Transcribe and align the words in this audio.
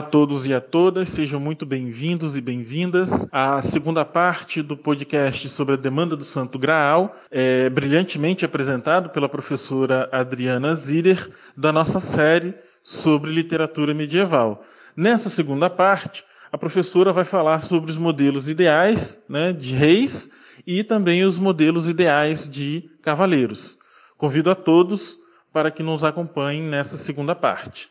Olá 0.00 0.06
a 0.08 0.10
todos 0.10 0.46
e 0.46 0.54
a 0.54 0.62
todas, 0.62 1.10
sejam 1.10 1.38
muito 1.38 1.66
bem-vindos 1.66 2.34
e 2.34 2.40
bem-vindas 2.40 3.28
à 3.30 3.60
segunda 3.60 4.02
parte 4.02 4.62
do 4.62 4.74
podcast 4.74 5.46
sobre 5.50 5.74
a 5.74 5.76
demanda 5.76 6.16
do 6.16 6.24
Santo 6.24 6.58
Graal, 6.58 7.14
é, 7.30 7.68
brilhantemente 7.68 8.42
apresentado 8.42 9.10
pela 9.10 9.28
professora 9.28 10.08
Adriana 10.10 10.74
Ziller, 10.74 11.28
da 11.54 11.70
nossa 11.70 12.00
série 12.00 12.54
sobre 12.82 13.30
literatura 13.30 13.92
medieval. 13.92 14.64
Nessa 14.96 15.28
segunda 15.28 15.68
parte, 15.68 16.24
a 16.50 16.56
professora 16.56 17.12
vai 17.12 17.26
falar 17.26 17.62
sobre 17.62 17.90
os 17.90 17.98
modelos 17.98 18.48
ideais 18.48 19.22
né, 19.28 19.52
de 19.52 19.74
reis 19.74 20.30
e 20.66 20.82
também 20.82 21.24
os 21.24 21.36
modelos 21.36 21.90
ideais 21.90 22.48
de 22.48 22.88
cavaleiros. 23.02 23.76
Convido 24.16 24.50
a 24.50 24.54
todos 24.54 25.18
para 25.52 25.70
que 25.70 25.82
nos 25.82 26.02
acompanhem 26.02 26.62
nessa 26.62 26.96
segunda 26.96 27.34
parte. 27.34 27.90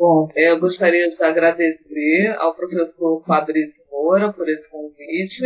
Bom, 0.00 0.30
eu 0.34 0.58
gostaria 0.58 1.14
de 1.14 1.22
agradecer 1.22 2.34
ao 2.38 2.54
professor 2.54 3.22
Fabrício 3.26 3.84
Moura 3.90 4.32
por 4.32 4.48
esse 4.48 4.66
convite 4.70 5.44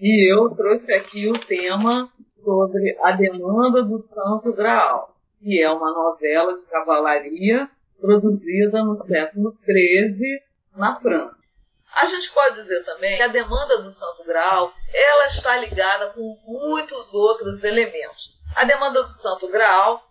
e 0.00 0.32
eu 0.32 0.50
trouxe 0.50 0.92
aqui 0.92 1.28
o 1.28 1.32
tema 1.32 2.08
sobre 2.44 2.96
a 3.02 3.10
demanda 3.10 3.82
do 3.82 4.08
Santo 4.14 4.54
Graal, 4.54 5.16
que 5.40 5.60
é 5.60 5.68
uma 5.68 5.92
novela 5.92 6.60
de 6.60 6.66
cavalaria 6.66 7.68
produzida 8.00 8.84
no 8.84 9.04
século 9.04 9.58
XIII 9.64 10.42
na 10.76 11.00
França. 11.00 11.36
A 11.96 12.06
gente 12.06 12.30
pode 12.30 12.54
dizer 12.54 12.84
também 12.84 13.16
que 13.16 13.22
a 13.24 13.26
demanda 13.26 13.82
do 13.82 13.90
Santo 13.90 14.22
Graal 14.22 14.72
ela 14.94 15.26
está 15.26 15.56
ligada 15.56 16.10
com 16.10 16.38
muitos 16.46 17.12
outros 17.14 17.64
elementos. 17.64 18.38
A 18.54 18.62
demanda 18.62 19.02
do 19.02 19.10
Santo 19.10 19.48
Graal 19.48 20.08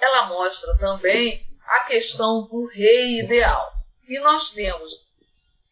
ela 0.00 0.26
mostra 0.26 0.76
também 0.78 1.46
a 1.68 1.80
questão 1.80 2.42
do 2.42 2.66
rei 2.66 3.20
ideal. 3.20 3.72
E 4.08 4.18
nós 4.20 4.50
temos 4.50 4.90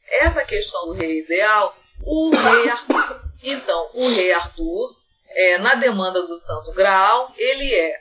essa 0.06 0.44
questão 0.44 0.86
do 0.86 0.92
rei 0.92 1.20
ideal, 1.20 1.76
o 2.04 2.30
rei 2.30 2.68
Arthur. 2.68 3.22
Então, 3.42 3.90
o 3.94 4.08
rei 4.08 4.32
Arthur, 4.32 4.94
é, 5.28 5.58
na 5.58 5.74
demanda 5.74 6.22
do 6.22 6.36
Santo 6.36 6.72
Graal, 6.72 7.32
ele 7.36 7.74
é 7.74 8.00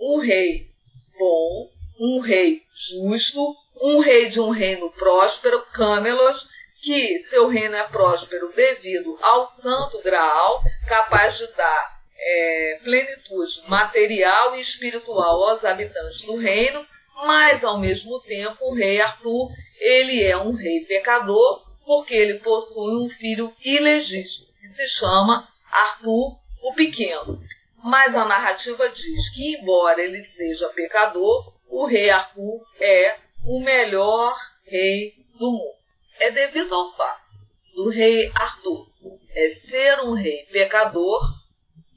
um 0.00 0.18
rei 0.18 0.70
bom, 1.18 1.70
um 1.98 2.20
rei 2.20 2.62
justo, 2.72 3.54
um 3.80 4.00
rei 4.00 4.28
de 4.28 4.40
um 4.40 4.50
reino 4.50 4.90
próspero, 4.92 5.64
Camelot, 5.72 6.38
que 6.82 7.18
seu 7.20 7.48
reino 7.48 7.74
é 7.74 7.84
próspero 7.88 8.52
devido 8.54 9.18
ao 9.22 9.46
Santo 9.46 10.00
Graal, 10.02 10.62
capaz 10.86 11.38
de 11.38 11.46
dar 11.54 11.95
é, 12.18 12.80
plenitude 12.82 13.62
material 13.68 14.56
e 14.56 14.60
espiritual 14.60 15.42
aos 15.44 15.64
habitantes 15.64 16.22
do 16.22 16.36
reino, 16.36 16.86
mas 17.24 17.64
ao 17.64 17.78
mesmo 17.78 18.20
tempo 18.20 18.56
o 18.66 18.74
rei 18.74 19.00
Arthur 19.00 19.50
ele 19.78 20.22
é 20.22 20.36
um 20.36 20.52
rei 20.52 20.80
pecador 20.84 21.64
porque 21.84 22.14
ele 22.14 22.34
possui 22.40 22.96
um 22.96 23.08
filho 23.08 23.54
ilegítimo 23.64 24.48
que 24.60 24.68
se 24.68 24.88
chama 24.88 25.48
Arthur 25.70 26.38
o 26.62 26.74
Pequeno. 26.74 27.40
Mas 27.82 28.14
a 28.14 28.24
narrativa 28.24 28.88
diz 28.88 29.28
que 29.30 29.56
embora 29.56 30.02
ele 30.02 30.24
seja 30.36 30.68
pecador, 30.70 31.54
o 31.68 31.84
rei 31.84 32.10
Arthur 32.10 32.66
é 32.80 33.16
o 33.44 33.60
melhor 33.60 34.36
rei 34.64 35.14
do 35.38 35.52
mundo. 35.52 35.76
É 36.18 36.30
devido 36.30 36.74
ao 36.74 36.92
fato 36.96 37.26
do 37.74 37.90
rei 37.90 38.32
Arthur 38.34 38.86
é 39.36 39.50
ser 39.50 40.00
um 40.00 40.14
rei 40.14 40.46
pecador 40.50 41.20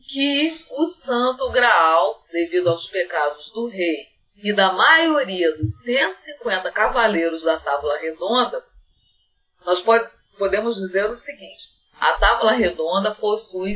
que 0.09 0.51
o 0.71 0.87
Santo 0.87 1.51
Graal, 1.51 2.25
devido 2.31 2.69
aos 2.69 2.87
pecados 2.87 3.51
do 3.51 3.67
rei 3.67 4.07
e 4.41 4.51
da 4.51 4.73
maioria 4.73 5.55
dos 5.55 5.81
150 5.81 6.71
cavaleiros 6.71 7.43
da 7.43 7.59
Tábua 7.59 7.99
Redonda, 7.99 8.65
nós 9.63 9.81
pode, 9.81 10.09
podemos 10.35 10.77
dizer 10.77 11.07
o 11.07 11.15
seguinte: 11.15 11.69
a 11.99 12.13
Tábua 12.13 12.53
Redonda 12.53 13.13
possui 13.13 13.75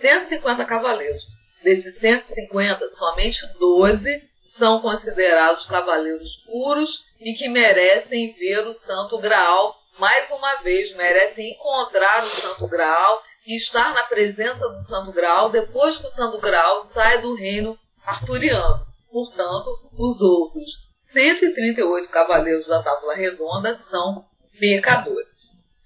150 0.00 0.64
cavaleiros. 0.64 1.22
Desses 1.64 1.98
150, 1.98 2.88
somente 2.90 3.44
12 3.58 4.30
são 4.58 4.80
considerados 4.80 5.66
cavaleiros 5.66 6.36
puros 6.46 7.04
e 7.20 7.32
que 7.34 7.48
merecem 7.48 8.32
ver 8.34 8.66
o 8.66 8.74
Santo 8.74 9.18
Graal 9.18 9.76
mais 9.98 10.30
uma 10.30 10.56
vez, 10.62 10.94
merecem 10.94 11.50
encontrar 11.50 12.22
o 12.22 12.26
Santo 12.26 12.66
Graal 12.66 13.22
e 13.46 13.56
estar 13.56 13.92
na 13.94 14.04
presença 14.04 14.68
do 14.68 14.76
Santo 14.76 15.12
Graal 15.12 15.50
depois 15.50 15.96
que 15.96 16.06
o 16.06 16.10
Santo 16.10 16.38
Graal 16.38 16.80
sai 16.92 17.20
do 17.20 17.34
reino 17.34 17.78
arturiano. 18.04 18.86
Portanto, 19.10 19.90
os 19.92 20.20
outros 20.20 20.92
138 21.12 22.08
cavaleiros 22.08 22.66
da 22.66 22.82
Tábua 22.82 23.14
Redonda 23.14 23.78
são 23.90 24.24
pecadores. 24.58 25.28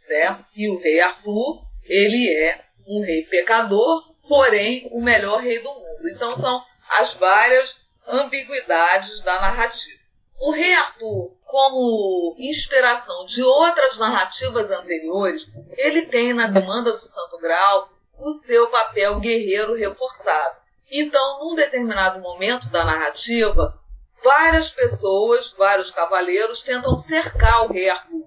Certo? 0.06 0.45
E 0.55 0.69
o 0.69 0.78
rei 0.78 1.00
Arthur, 1.00 1.62
ele 1.84 2.33
é 2.33 2.65
um 2.87 3.05
rei 3.05 3.25
pecador, 3.25 4.03
porém 4.28 4.89
o 4.93 5.03
melhor 5.03 5.43
rei 5.43 5.59
do 5.59 5.72
mundo. 5.72 6.09
Então 6.09 6.37
são 6.37 6.62
as 6.89 7.15
várias 7.15 7.81
ambiguidades 8.06 9.22
da 9.22 9.41
narrativa. 9.41 9.96
O 10.38 10.50
rei 10.50 10.74
Arthur, 10.74 11.34
como 11.44 12.34
inspiração 12.38 13.24
de 13.24 13.42
outras 13.42 13.97
narrativas 13.98 14.70
anteriores, 14.70 15.47
ele 15.70 16.02
tem 16.02 16.34
na 16.34 16.47
demanda 16.47 16.92
do 16.92 17.04
Santo 17.04 17.38
Graal 17.38 17.91
o 18.19 18.32
seu 18.32 18.69
papel 18.69 19.19
guerreiro 19.19 19.74
reforçado. 19.74 20.56
Então, 20.91 21.41
num 21.41 21.54
determinado 21.54 22.20
momento 22.20 22.69
da 22.69 22.84
narrativa, 22.84 23.80
várias 24.22 24.70
pessoas, 24.70 25.52
vários 25.52 25.91
cavaleiros 25.91 26.62
tentam 26.62 26.97
cercar 26.97 27.64
o 27.64 27.72
rei 27.72 27.88
Arthur. 27.88 28.26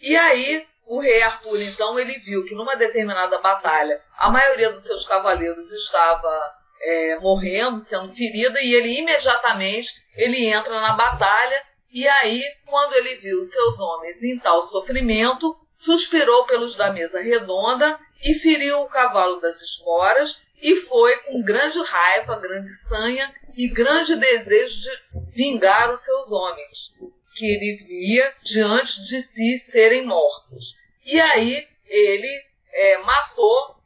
E 0.00 0.16
aí, 0.16 0.66
o 0.86 1.00
rei 1.00 1.22
Arthur, 1.22 1.60
então, 1.62 1.98
ele 1.98 2.18
viu 2.18 2.44
que 2.44 2.54
numa 2.54 2.76
determinada 2.76 3.38
batalha, 3.40 4.02
a 4.16 4.30
maioria 4.30 4.70
dos 4.70 4.82
seus 4.82 5.04
cavaleiros 5.04 5.70
estava 5.72 6.57
é, 6.80 7.18
morrendo, 7.20 7.78
sendo 7.78 8.12
ferida, 8.12 8.60
e 8.60 8.74
ele 8.74 8.98
imediatamente 8.98 9.90
ele 10.16 10.46
entra 10.46 10.80
na 10.80 10.92
batalha. 10.92 11.62
E 11.90 12.06
aí, 12.06 12.44
quando 12.66 12.94
ele 12.94 13.16
viu 13.16 13.42
seus 13.44 13.78
homens 13.78 14.22
em 14.22 14.38
tal 14.38 14.62
sofrimento, 14.64 15.56
suspirou 15.74 16.44
pelos 16.44 16.74
da 16.74 16.92
mesa 16.92 17.20
redonda 17.20 17.98
e 18.22 18.34
feriu 18.34 18.82
o 18.82 18.88
cavalo 18.88 19.40
das 19.40 19.62
esporas 19.62 20.40
e 20.60 20.76
foi 20.76 21.16
com 21.18 21.42
grande 21.42 21.78
raiva, 21.82 22.38
grande 22.38 22.68
sanha 22.88 23.32
e 23.56 23.68
grande 23.68 24.16
desejo 24.16 24.80
de 24.80 24.90
vingar 25.34 25.90
os 25.90 26.00
seus 26.00 26.30
homens, 26.32 26.92
que 27.34 27.46
ele 27.46 27.76
via 27.84 28.34
diante 28.42 29.02
de 29.04 29.22
si 29.22 29.58
serem 29.58 30.04
mortos. 30.04 30.76
E 31.06 31.20
aí 31.20 31.66
ele 31.86 32.44
é, 32.72 32.98
matou 32.98 33.76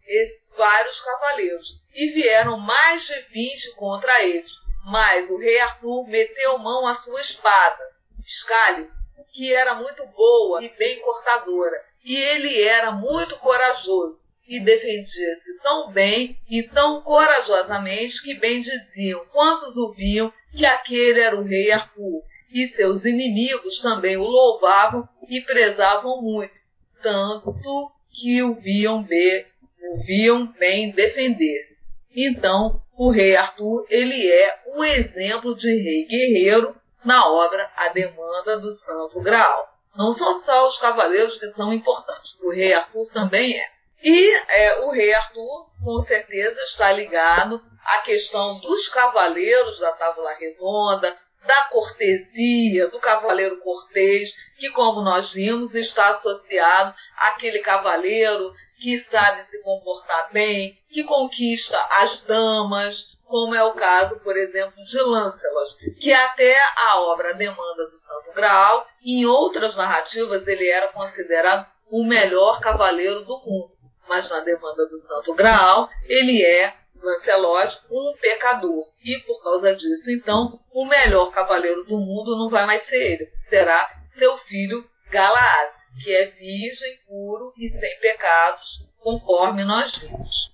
vários 0.56 1.00
cavaleiros 1.00 1.82
e 1.94 2.08
vieram 2.10 2.58
mais 2.58 3.06
de 3.06 3.20
vinte 3.30 3.72
contra 3.74 4.22
eles. 4.22 4.52
Mas 4.84 5.30
o 5.30 5.38
rei 5.38 5.60
Arthur 5.60 6.06
meteu 6.08 6.58
mão 6.58 6.86
à 6.86 6.94
sua 6.94 7.20
espada, 7.20 7.82
Excalibur, 8.18 8.90
que 9.32 9.54
era 9.54 9.74
muito 9.74 10.04
boa 10.08 10.62
e 10.62 10.68
bem 10.70 11.00
cortadora, 11.00 11.76
e 12.04 12.16
ele 12.16 12.62
era 12.62 12.90
muito 12.90 13.36
corajoso 13.38 14.26
e 14.46 14.60
defendia-se 14.60 15.58
tão 15.62 15.90
bem 15.90 16.38
e 16.48 16.62
tão 16.62 17.00
corajosamente 17.00 18.22
que 18.22 18.34
bem 18.34 18.60
diziam 18.60 19.24
quantos 19.26 19.76
o 19.76 19.92
viam 19.92 20.32
que 20.54 20.66
aquele 20.66 21.20
era 21.20 21.36
o 21.36 21.44
rei 21.44 21.70
Arthur, 21.70 22.22
e 22.52 22.66
seus 22.66 23.04
inimigos 23.04 23.80
também 23.80 24.16
o 24.16 24.24
louvavam 24.24 25.08
e 25.28 25.40
prezavam 25.40 26.20
muito, 26.20 26.54
tanto 27.00 27.90
que 28.10 28.42
o 28.42 28.54
viam 28.54 29.02
bem, 29.02 29.46
o 29.82 29.96
viam 30.04 30.46
bem 30.58 30.90
defender-se. 30.90 31.80
Então, 32.14 32.82
o 32.96 33.10
rei 33.10 33.34
Arthur, 33.34 33.86
ele 33.88 34.30
é 34.30 34.62
um 34.66 34.84
exemplo 34.84 35.56
de 35.56 35.68
rei 35.68 36.06
guerreiro 36.06 36.76
na 37.04 37.28
obra 37.28 37.70
A 37.76 37.88
Demanda 37.88 38.58
do 38.58 38.70
Santo 38.70 39.20
Graal. 39.20 39.68
Não 39.96 40.12
são 40.12 40.32
só 40.40 40.66
os 40.66 40.78
cavaleiros 40.78 41.38
que 41.38 41.48
são 41.48 41.72
importantes, 41.72 42.38
o 42.40 42.50
rei 42.50 42.72
Arthur 42.72 43.06
também 43.12 43.58
é. 43.58 43.66
E 44.02 44.34
é, 44.48 44.80
o 44.80 44.90
rei 44.90 45.12
Arthur, 45.12 45.70
com 45.82 46.00
certeza, 46.02 46.60
está 46.62 46.92
ligado 46.92 47.62
à 47.84 47.98
questão 47.98 48.58
dos 48.60 48.88
cavaleiros 48.88 49.78
da 49.80 49.92
Távola 49.92 50.34
Redonda, 50.34 51.16
da 51.44 51.64
cortesia, 51.64 52.88
do 52.88 52.98
cavaleiro 53.00 53.58
cortês, 53.58 54.32
que, 54.58 54.70
como 54.70 55.02
nós 55.02 55.32
vimos, 55.32 55.74
está 55.74 56.08
associado 56.08 56.94
àquele 57.16 57.58
cavaleiro 57.60 58.52
que 58.82 58.98
sabe 58.98 59.44
se 59.44 59.62
comportar 59.62 60.32
bem, 60.32 60.76
que 60.90 61.04
conquista 61.04 61.80
as 62.00 62.20
damas, 62.22 63.16
como 63.24 63.54
é 63.54 63.62
o 63.62 63.74
caso, 63.74 64.18
por 64.20 64.36
exemplo, 64.36 64.74
de 64.84 64.98
Lancelot, 65.00 65.76
que 66.00 66.12
até 66.12 66.58
a 66.76 66.98
obra 67.00 67.32
Demanda 67.32 67.86
do 67.88 67.96
Santo 67.96 68.32
Graal, 68.34 68.84
em 69.00 69.24
outras 69.24 69.76
narrativas 69.76 70.48
ele 70.48 70.68
era 70.68 70.88
considerado 70.88 71.64
o 71.88 72.04
melhor 72.04 72.60
cavaleiro 72.60 73.24
do 73.24 73.38
mundo. 73.38 73.70
Mas 74.08 74.28
na 74.28 74.40
Demanda 74.40 74.84
do 74.86 74.98
Santo 74.98 75.32
Graal, 75.32 75.88
ele 76.06 76.44
é, 76.44 76.74
Lancelot, 77.00 77.82
um 77.88 78.16
pecador. 78.20 78.84
E 79.04 79.16
por 79.20 79.40
causa 79.44 79.76
disso, 79.76 80.10
então, 80.10 80.58
o 80.72 80.84
melhor 80.84 81.30
cavaleiro 81.30 81.84
do 81.84 81.96
mundo 81.96 82.36
não 82.36 82.50
vai 82.50 82.66
mais 82.66 82.82
ser 82.82 83.00
ele, 83.00 83.32
será 83.48 83.88
seu 84.10 84.36
filho 84.38 84.84
Galaad, 85.08 85.70
que 86.02 86.14
é 86.14 86.26
virgem, 86.26 86.98
puro 87.06 87.52
e 87.56 87.68
sem 87.70 87.98
pecados, 87.98 88.86
conforme 88.98 89.64
nós 89.64 89.98
vimos. 89.98 90.52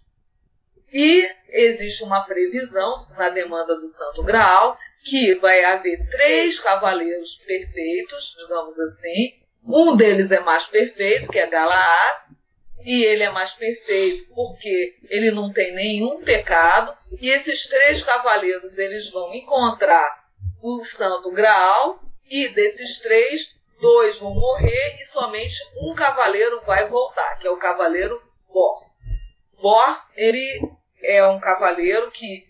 E 0.93 1.31
existe 1.51 2.03
uma 2.03 2.25
previsão 2.25 2.95
na 3.17 3.29
demanda 3.29 3.75
do 3.77 3.87
Santo 3.87 4.23
Graal 4.23 4.79
que 5.05 5.35
vai 5.35 5.65
haver 5.65 6.09
três 6.11 6.59
cavaleiros 6.59 7.37
perfeitos, 7.47 8.37
digamos 8.41 8.79
assim. 8.81 9.41
Um 9.65 9.97
deles 9.97 10.31
é 10.31 10.41
mais 10.41 10.65
perfeito, 10.65 11.29
que 11.29 11.39
é 11.39 11.47
Galaás, 11.47 12.27
e 12.85 13.05
ele 13.05 13.23
é 13.23 13.31
mais 13.31 13.53
perfeito 13.53 14.33
porque 14.35 14.97
ele 15.11 15.31
não 15.31 15.53
tem 15.53 15.75
nenhum 15.75 16.23
pecado. 16.23 16.97
E 17.21 17.29
esses 17.29 17.67
três 17.67 18.03
cavaleiros 18.03 18.77
eles 18.79 19.11
vão 19.11 19.35
encontrar 19.35 20.27
o 20.63 20.83
Santo 20.85 21.31
Graal 21.31 22.01
e 22.31 22.49
desses 22.49 23.01
três 23.01 23.58
dois 23.81 24.19
vão 24.19 24.35
morrer 24.35 24.97
e 25.01 25.07
somente 25.07 25.57
um 25.81 25.95
cavaleiro 25.95 26.61
vai 26.67 26.87
voltar, 26.89 27.39
que 27.39 27.47
é 27.47 27.51
o 27.51 27.59
cavaleiro 27.59 28.21
Bors. 28.49 28.97
Bors 29.61 29.99
ele 30.17 30.61
é 31.03 31.25
um 31.27 31.41
cavaleiro 31.41 32.11
que 32.11 32.49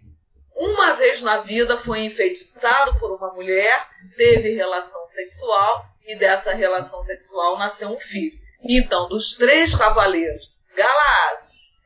uma 0.55 0.95
vez 0.95 1.23
na 1.23 1.39
vida 1.39 1.79
foi 1.79 2.01
enfeitiçado 2.01 2.99
por 2.99 3.15
uma 3.15 3.33
mulher, 3.33 3.87
teve 4.17 4.55
relação 4.55 5.05
sexual 5.07 5.87
e 6.05 6.17
dessa 6.17 6.53
relação 6.53 7.01
sexual 7.03 7.59
nasceu 7.59 7.89
um 7.89 8.01
filho. 8.01 8.37
Então, 8.63 9.09
dos 9.09 9.37
três 9.37 9.75
cavaleiros, 9.75 10.53
Galaaz, 10.75 11.41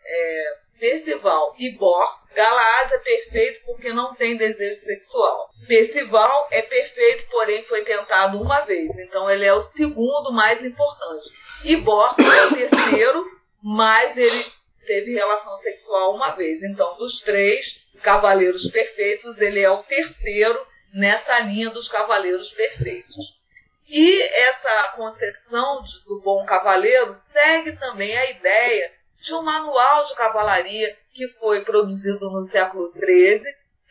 é, 0.04 0.58
Percival 0.82 1.54
e 1.60 1.70
Bors, 1.70 2.26
Galaaz 2.34 2.90
é 2.90 2.98
perfeito 2.98 3.64
porque 3.64 3.92
não 3.92 4.16
tem 4.16 4.36
desejo 4.36 4.80
sexual. 4.80 5.48
Percival 5.68 6.48
é 6.50 6.60
perfeito, 6.60 7.30
porém 7.30 7.62
foi 7.66 7.84
tentado 7.84 8.42
uma 8.42 8.62
vez. 8.62 8.98
Então 8.98 9.30
ele 9.30 9.44
é 9.44 9.54
o 9.54 9.60
segundo 9.60 10.32
mais 10.32 10.64
importante. 10.64 11.28
E 11.64 11.76
Bors 11.76 12.16
é 12.18 12.46
o 12.46 12.68
terceiro, 12.68 13.24
mas 13.62 14.16
ele 14.16 14.44
teve 14.84 15.12
relação 15.12 15.54
sexual 15.58 16.16
uma 16.16 16.30
vez. 16.30 16.64
Então, 16.64 16.96
dos 16.96 17.20
três 17.20 17.86
cavaleiros 18.02 18.68
perfeitos, 18.68 19.40
ele 19.40 19.60
é 19.60 19.70
o 19.70 19.84
terceiro 19.84 20.66
nessa 20.92 21.38
linha 21.38 21.70
dos 21.70 21.86
cavaleiros 21.86 22.50
perfeitos. 22.50 23.40
E 23.88 24.20
essa 24.20 24.94
concepção 24.96 25.84
do 26.08 26.20
bom 26.22 26.44
cavaleiro 26.44 27.14
segue 27.14 27.70
também 27.78 28.18
a 28.18 28.28
ideia 28.28 28.90
de 29.22 29.32
um 29.34 29.42
manual 29.42 30.04
de 30.04 30.14
cavalaria 30.14 30.96
que 31.12 31.28
foi 31.28 31.62
produzido 31.62 32.30
no 32.30 32.44
século 32.44 32.92
XIII 32.92 33.42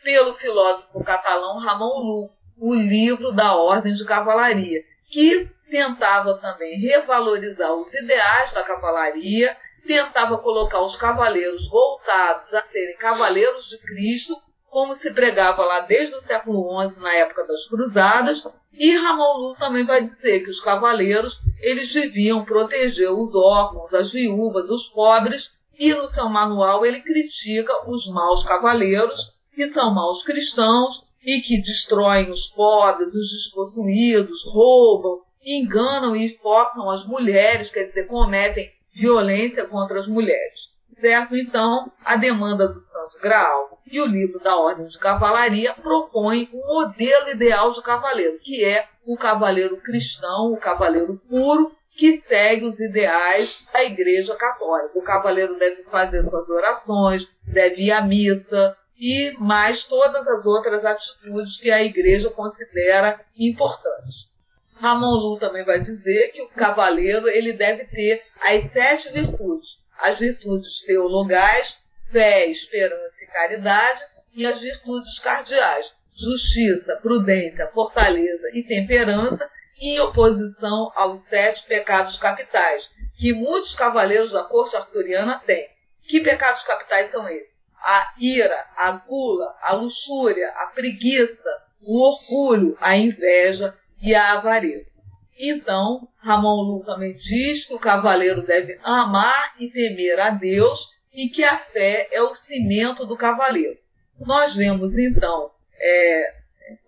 pelo 0.02 0.34
filósofo 0.34 1.02
catalão 1.02 1.58
Ramon 1.58 2.00
Lu, 2.00 2.30
o 2.58 2.74
livro 2.74 3.32
da 3.32 3.56
Ordem 3.56 3.94
de 3.94 4.04
Cavalaria, 4.04 4.84
que 5.10 5.48
tentava 5.70 6.38
também 6.38 6.78
revalorizar 6.78 7.72
os 7.72 7.92
ideais 7.94 8.52
da 8.52 8.62
cavalaria 8.62 9.56
tentava 9.86 10.38
colocar 10.38 10.80
os 10.80 10.96
cavaleiros 10.96 11.68
voltados 11.68 12.52
a 12.54 12.62
serem 12.62 12.96
cavaleiros 12.96 13.68
de 13.68 13.78
Cristo, 13.78 14.34
como 14.72 14.96
se 14.96 15.12
pregava 15.12 15.62
lá 15.66 15.80
desde 15.80 16.14
o 16.14 16.22
século 16.22 16.82
XI, 16.88 16.98
na 16.98 17.12
época 17.12 17.46
das 17.46 17.68
Cruzadas, 17.68 18.42
e 18.72 18.96
Ramon 18.96 19.54
também 19.56 19.84
vai 19.84 20.02
dizer 20.02 20.42
que 20.42 20.48
os 20.48 20.60
cavaleiros 20.60 21.40
eles 21.60 21.92
deviam 21.92 22.42
proteger 22.42 23.12
os 23.12 23.34
órfãos, 23.34 23.92
as 23.92 24.10
viúvas, 24.10 24.70
os 24.70 24.88
pobres, 24.88 25.50
e 25.78 25.92
no 25.92 26.08
seu 26.08 26.26
manual 26.26 26.86
ele 26.86 27.02
critica 27.02 27.86
os 27.86 28.10
maus 28.10 28.44
cavaleiros, 28.44 29.34
que 29.54 29.68
são 29.68 29.92
maus 29.92 30.22
cristãos 30.22 31.06
e 31.22 31.42
que 31.42 31.60
destroem 31.60 32.30
os 32.30 32.48
pobres, 32.48 33.14
os 33.14 33.30
despossuídos, 33.30 34.46
roubam, 34.46 35.20
enganam 35.44 36.16
e 36.16 36.30
forçam 36.38 36.90
as 36.90 37.04
mulheres, 37.04 37.68
quer 37.68 37.84
dizer, 37.84 38.06
cometem 38.06 38.72
violência 38.90 39.66
contra 39.66 39.98
as 39.98 40.08
mulheres. 40.08 40.71
Certo? 41.00 41.36
Então, 41.36 41.90
a 42.04 42.16
demanda 42.16 42.68
do 42.68 42.78
Santo 42.78 43.18
Graal 43.20 43.80
e 43.90 44.00
o 44.00 44.06
livro 44.06 44.38
da 44.40 44.56
Ordem 44.56 44.86
de 44.86 44.98
Cavalaria 44.98 45.74
propõem 45.74 46.48
um 46.52 46.66
modelo 46.66 47.30
ideal 47.30 47.70
de 47.70 47.82
cavaleiro, 47.82 48.38
que 48.40 48.64
é 48.64 48.88
o 49.04 49.16
cavaleiro 49.16 49.76
cristão, 49.78 50.52
o 50.52 50.60
cavaleiro 50.60 51.20
puro, 51.28 51.72
que 51.90 52.16
segue 52.16 52.64
os 52.64 52.80
ideais 52.80 53.68
da 53.72 53.84
Igreja 53.84 54.34
Católica. 54.36 54.98
O 54.98 55.02
cavaleiro 55.02 55.58
deve 55.58 55.82
fazer 55.84 56.22
suas 56.22 56.48
orações, 56.48 57.28
deve 57.44 57.82
ir 57.82 57.92
à 57.92 58.00
missa 58.00 58.76
e 58.96 59.34
mais 59.38 59.84
todas 59.84 60.26
as 60.26 60.46
outras 60.46 60.84
atitudes 60.84 61.56
que 61.58 61.70
a 61.70 61.82
Igreja 61.82 62.30
considera 62.30 63.20
importantes. 63.36 64.30
Ramon 64.76 65.14
Lu 65.14 65.38
também 65.38 65.64
vai 65.64 65.80
dizer 65.80 66.32
que 66.32 66.42
o 66.42 66.48
cavaleiro 66.48 67.28
ele 67.28 67.52
deve 67.52 67.84
ter 67.84 68.22
as 68.40 68.64
sete 68.64 69.12
virtudes. 69.12 69.81
As 70.02 70.18
virtudes 70.18 70.82
teologais, 70.82 71.78
fé, 72.10 72.46
esperança 72.46 73.22
e 73.22 73.26
caridade, 73.28 74.00
e 74.34 74.44
as 74.44 74.60
virtudes 74.60 75.18
cardeais, 75.20 75.94
justiça, 76.12 76.96
prudência, 76.96 77.68
fortaleza 77.68 78.48
e 78.52 78.64
temperança, 78.64 79.48
em 79.80 80.00
oposição 80.00 80.90
aos 80.96 81.20
sete 81.20 81.64
pecados 81.66 82.18
capitais, 82.18 82.90
que 83.16 83.32
muitos 83.32 83.74
cavaleiros 83.76 84.32
da 84.32 84.42
corte 84.42 84.76
arturiana 84.76 85.40
têm. 85.46 85.68
Que 86.08 86.20
pecados 86.20 86.64
capitais 86.64 87.10
são 87.12 87.28
esses? 87.28 87.62
A 87.76 88.12
ira, 88.18 88.66
a 88.76 88.90
gula, 88.90 89.56
a 89.62 89.72
luxúria, 89.74 90.50
a 90.56 90.66
preguiça, 90.66 91.50
o 91.80 92.00
orgulho, 92.00 92.76
a 92.80 92.96
inveja, 92.96 93.76
e 94.02 94.16
a 94.16 94.32
avareza. 94.32 94.91
Então, 95.38 96.08
Ramon 96.18 96.62
Lu 96.62 96.84
também 96.84 97.14
diz 97.14 97.64
que 97.64 97.74
o 97.74 97.78
cavaleiro 97.78 98.42
deve 98.42 98.78
amar 98.82 99.54
e 99.58 99.68
temer 99.68 100.20
a 100.20 100.30
Deus 100.30 100.90
e 101.12 101.28
que 101.28 101.42
a 101.44 101.56
fé 101.56 102.08
é 102.10 102.22
o 102.22 102.34
cimento 102.34 103.04
do 103.06 103.16
cavaleiro. 103.16 103.78
Nós 104.20 104.54
vemos 104.54 104.96
então 104.96 105.50
é, 105.78 106.34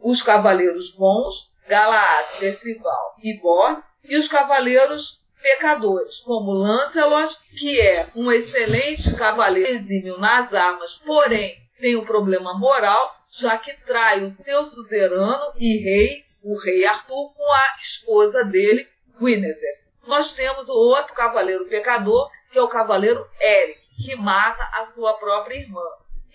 os 0.00 0.22
cavaleiros 0.22 0.94
bons, 0.96 1.50
Galaad, 1.68 2.38
Percival 2.38 3.16
e 3.22 3.38
Bor, 3.38 3.82
e 4.04 4.16
os 4.16 4.28
cavaleiros 4.28 5.24
pecadores, 5.42 6.20
como 6.20 6.52
Lancelot, 6.52 7.36
que 7.58 7.80
é 7.80 8.08
um 8.14 8.30
excelente 8.32 9.14
cavaleiro 9.14 9.72
exímio 9.72 10.18
nas 10.18 10.52
armas, 10.54 10.94
porém 11.04 11.58
tem 11.78 11.96
um 11.96 12.04
problema 12.04 12.56
moral, 12.58 13.14
já 13.30 13.58
que 13.58 13.74
trai 13.84 14.22
o 14.22 14.30
seu 14.30 14.64
suzerano 14.64 15.52
e 15.56 15.78
rei 15.78 16.23
o 16.44 16.56
rei 16.58 16.84
Arthur 16.84 17.32
com 17.34 17.52
a 17.52 17.76
esposa 17.80 18.44
dele, 18.44 18.86
Guinevere. 19.18 19.84
Nós 20.06 20.32
temos 20.32 20.68
o 20.68 20.74
outro 20.74 21.14
cavaleiro 21.14 21.66
pecador, 21.66 22.30
que 22.52 22.58
é 22.58 22.62
o 22.62 22.68
cavaleiro 22.68 23.26
Eric, 23.40 23.80
que 24.04 24.14
mata 24.16 24.62
a 24.74 24.84
sua 24.92 25.14
própria 25.14 25.56
irmã. 25.56 25.82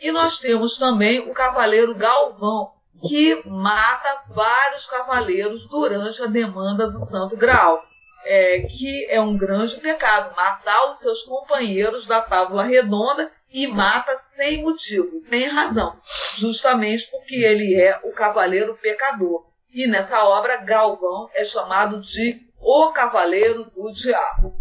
E 0.01 0.11
nós 0.11 0.39
temos 0.39 0.77
também 0.77 1.19
o 1.19 1.33
cavaleiro 1.33 1.93
Galvão, 1.93 2.71
que 3.07 3.41
mata 3.47 4.23
vários 4.29 4.87
cavaleiros 4.87 5.67
durante 5.67 6.21
a 6.23 6.27
demanda 6.27 6.89
do 6.89 6.99
Santo 6.99 7.37
Graal. 7.37 7.85
É, 8.25 8.63
que 8.63 9.05
é 9.09 9.21
um 9.21 9.37
grande 9.37 9.77
pecado, 9.77 10.35
matar 10.35 10.89
os 10.89 10.99
seus 10.99 11.23
companheiros 11.23 12.05
da 12.05 12.21
tábua 12.21 12.65
redonda 12.65 13.31
e 13.49 13.65
mata 13.65 14.13
sem 14.15 14.61
motivo, 14.61 15.17
sem 15.19 15.47
razão, 15.47 15.97
justamente 16.37 17.09
porque 17.09 17.37
ele 17.37 17.79
é 17.79 17.97
o 18.03 18.11
cavaleiro 18.11 18.77
pecador. 18.81 19.48
E 19.71 19.87
nessa 19.87 20.23
obra, 20.23 20.57
Galvão 20.57 21.29
é 21.33 21.43
chamado 21.43 22.01
de 22.01 22.49
o 22.59 22.91
Cavaleiro 22.91 23.65
do 23.65 23.91
Diabo, 23.93 24.59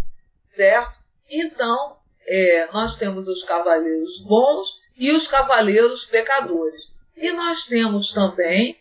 certo? 0.54 0.98
Então, 1.28 1.98
é, 2.26 2.68
nós 2.72 2.96
temos 2.96 3.26
os 3.26 3.42
cavaleiros 3.42 4.20
bons 4.20 4.80
e 4.96 5.10
os 5.12 5.26
cavaleiros 5.26 6.04
pecadores. 6.04 6.92
E 7.16 7.32
nós 7.32 7.66
temos 7.66 8.12
também, 8.12 8.78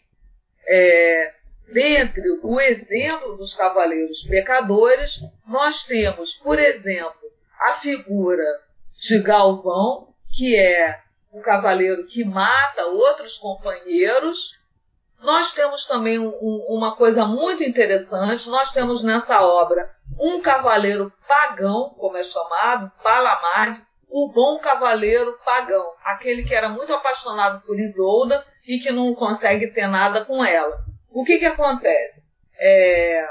é, 0.68 1.34
dentre 1.72 2.40
o 2.44 2.60
exemplo 2.60 3.38
dos 3.38 3.56
cavaleiros 3.56 4.24
pecadores, 4.24 5.22
nós 5.48 5.86
temos, 5.86 6.36
por 6.36 6.60
exemplo, 6.60 7.32
a 7.60 7.74
figura 7.74 8.46
de 9.00 9.22
Galvão, 9.22 10.14
que 10.36 10.56
é 10.56 11.02
um 11.32 11.42
cavaleiro 11.42 12.06
que 12.06 12.24
mata 12.24 12.86
outros 12.86 13.38
companheiros 13.38 14.60
nós 15.22 15.54
temos 15.54 15.86
também 15.86 16.20
um, 16.20 16.30
um, 16.30 16.66
uma 16.70 16.96
coisa 16.96 17.26
muito 17.26 17.64
interessante. 17.64 18.50
Nós 18.50 18.72
temos 18.72 19.04
nessa 19.04 19.42
obra 19.42 19.92
um 20.20 20.42
cavaleiro 20.42 21.12
pagão, 21.28 21.96
como 21.98 22.18
é 22.18 22.24
chamado, 22.24 22.92
Palamades, 23.04 23.86
o 24.10 24.32
bom 24.32 24.58
cavaleiro 24.60 25.38
pagão, 25.44 25.92
aquele 26.04 26.44
que 26.44 26.54
era 26.54 26.70
muito 26.70 26.94
apaixonado 26.94 27.62
por 27.66 27.78
Isolda 27.80 28.46
e 28.68 28.80
que 28.80 28.92
não 28.92 29.14
consegue 29.14 29.68
ter 29.68 29.88
nada 29.88 30.24
com 30.26 30.44
ela. 30.44 30.78
O 31.12 31.24
que, 31.24 31.38
que 31.38 31.46
acontece? 31.46 32.26
É, 32.60 33.28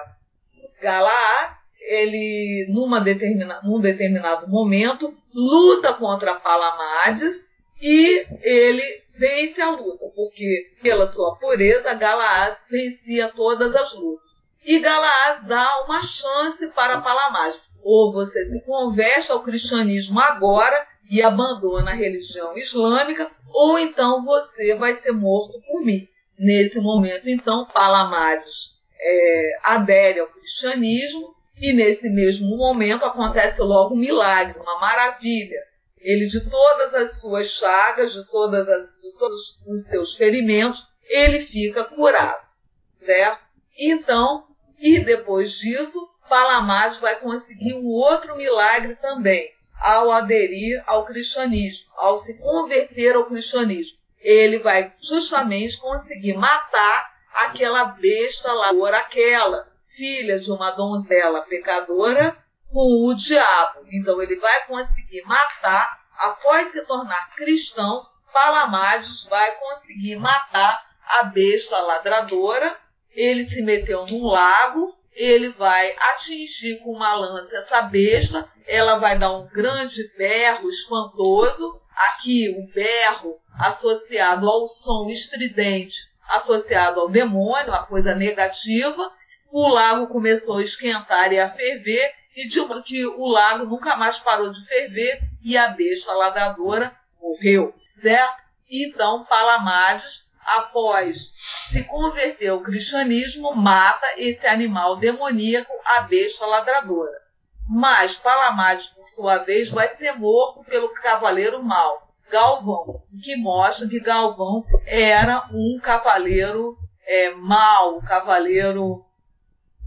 ele, 1.81 2.67
numa 2.69 3.01
determina, 3.01 3.61
num 3.63 3.81
determinado 3.81 4.49
momento, 4.49 5.15
luta 5.33 5.95
contra 5.95 6.35
Palamades 6.35 7.35
e 7.81 8.27
ele 8.43 9.06
vence 9.19 9.61
a 9.61 9.71
luta, 9.71 10.07
porque 10.15 10.73
pela 10.83 11.07
sua 11.07 11.37
pureza, 11.37 11.95
Galaás 11.95 12.57
vencia 12.71 13.29
todas 13.29 13.75
as 13.75 13.95
lutas. 13.95 14.27
E 14.65 14.79
Galaás 14.79 15.45
dá 15.45 15.85
uma 15.85 16.03
chance 16.03 16.67
para 16.69 17.01
Palamade. 17.01 17.59
Ou 17.83 18.13
você 18.13 18.45
se 18.45 18.61
converte 18.65 19.31
ao 19.31 19.43
cristianismo 19.43 20.19
agora 20.19 20.87
e 21.09 21.23
abandona 21.23 21.93
a 21.93 21.95
religião 21.95 22.57
islâmica, 22.57 23.31
ou 23.53 23.79
então 23.79 24.25
você 24.25 24.75
vai 24.75 24.97
ser 24.97 25.13
morto 25.13 25.61
por 25.67 25.85
mim. 25.85 26.09
Nesse 26.39 26.81
momento, 26.81 27.29
então, 27.29 27.67
Palamades 27.67 28.77
é, 29.01 29.59
adere 29.63 30.21
ao 30.21 30.27
cristianismo 30.27 31.35
e 31.61 31.73
nesse 31.73 32.11
mesmo 32.11 32.57
momento 32.57 33.05
acontece 33.05 33.63
logo 33.63 33.95
um 33.95 33.99
milagre, 33.99 34.59
uma 34.59 34.79
maravilha. 34.79 35.61
Ele, 36.07 36.29
de 36.29 36.49
todas 36.49 36.95
as 36.95 37.21
suas 37.21 37.49
chagas, 37.49 38.13
de, 38.13 38.25
todas 38.31 38.69
as, 38.69 38.95
de 39.03 39.11
todos 39.19 39.61
os 39.67 39.89
seus 39.89 40.15
ferimentos, 40.15 40.87
ele 41.03 41.41
fica 41.41 41.83
curado, 41.83 42.47
certo? 42.95 43.41
Então, 43.77 44.47
e 44.79 45.01
depois 45.01 45.51
disso, 45.51 46.09
Palamades 46.29 47.01
vai 47.01 47.19
conseguir 47.19 47.75
um 47.75 47.87
outro 47.87 48.37
milagre 48.37 48.95
também, 48.95 49.53
ao 49.81 50.13
aderir 50.13 50.81
ao 50.87 51.05
cristianismo, 51.07 51.91
ao 51.97 52.19
se 52.19 52.39
converter 52.39 53.17
ao 53.17 53.27
cristianismo. 53.27 53.99
Ele 54.21 54.61
vai 54.61 54.95
justamente 55.03 55.77
conseguir 55.77 56.35
matar 56.35 57.17
aquela 57.35 57.85
besta 57.85 58.53
lá, 58.53 58.71
aquela 58.97 59.67
filha 59.89 60.39
de 60.39 60.53
uma 60.53 60.71
donzela 60.71 61.41
pecadora 61.43 62.39
com 62.77 63.07
o 63.07 63.15
diabo. 63.15 63.87
Então 63.91 64.21
ele 64.21 64.37
vai 64.37 64.67
conseguir 64.67 65.23
matar, 65.23 65.99
após 66.19 66.73
se 66.73 66.83
tornar 66.83 67.35
cristão, 67.35 68.07
Palamades 68.31 69.25
vai 69.31 69.51
conseguir 69.53 70.17
matar 70.17 70.85
a 71.09 71.23
besta 71.23 71.79
ladradora. 71.79 72.77
Ele 73.11 73.49
se 73.49 73.63
meteu 73.63 74.05
num 74.05 74.27
lago, 74.27 74.87
ele 75.15 75.49
vai 75.49 75.97
atingir 76.13 76.81
com 76.81 76.93
uma 76.93 77.15
lança 77.15 77.57
essa 77.57 77.81
besta, 77.81 78.47
ela 78.67 78.99
vai 78.99 79.17
dar 79.17 79.33
um 79.33 79.47
grande 79.47 80.07
berro 80.19 80.69
espantoso. 80.69 81.81
Aqui 81.97 82.55
o 82.59 82.71
berro 82.75 83.41
associado 83.59 84.47
ao 84.47 84.69
som 84.69 85.09
estridente, 85.09 85.97
associado 86.29 87.01
ao 87.01 87.09
demônio, 87.09 87.73
a 87.73 87.87
coisa 87.87 88.15
negativa. 88.15 89.11
O 89.51 89.67
lago 89.67 90.09
começou 90.09 90.59
a 90.59 90.63
esquentar 90.63 91.33
e 91.33 91.41
a 91.41 91.49
ferver, 91.49 92.13
e 92.37 92.47
de 92.47 92.83
que 92.83 93.07
o 93.07 93.27
lago 93.27 93.65
nunca 93.65 93.97
mais 93.97 94.19
parou 94.19 94.51
de 94.51 94.65
ferver 94.67 95.23
e 95.43 95.57
a 95.57 95.69
besta 95.69 96.13
ladradora 96.13 96.95
morreu, 97.19 97.75
certo? 97.97 98.43
Então 98.69 99.25
Palamades, 99.25 100.31
após 100.45 101.33
se 101.35 101.85
converter 101.85 102.49
ao 102.49 102.61
cristianismo, 102.61 103.55
mata 103.55 104.07
esse 104.19 104.47
animal 104.47 104.97
demoníaco, 104.99 105.73
a 105.85 106.03
besta 106.03 106.45
ladradora. 106.45 107.23
Mas 107.69 108.19
Palamades, 108.19 108.89
por 108.89 109.05
sua 109.05 109.39
vez, 109.39 109.71
vai 109.71 109.89
ser 109.89 110.13
morto 110.13 110.63
pelo 110.65 110.91
cavaleiro 110.91 111.63
mau. 111.63 112.07
Galvão, 112.31 113.03
que 113.23 113.37
mostra 113.37 113.89
que 113.89 114.01
Galvão 114.01 114.65
era 114.85 115.49
um 115.53 115.81
cavaleiro 115.83 116.77
é, 117.07 117.31
mau, 117.31 117.99
um 117.99 118.01
cavaleiro 118.03 119.05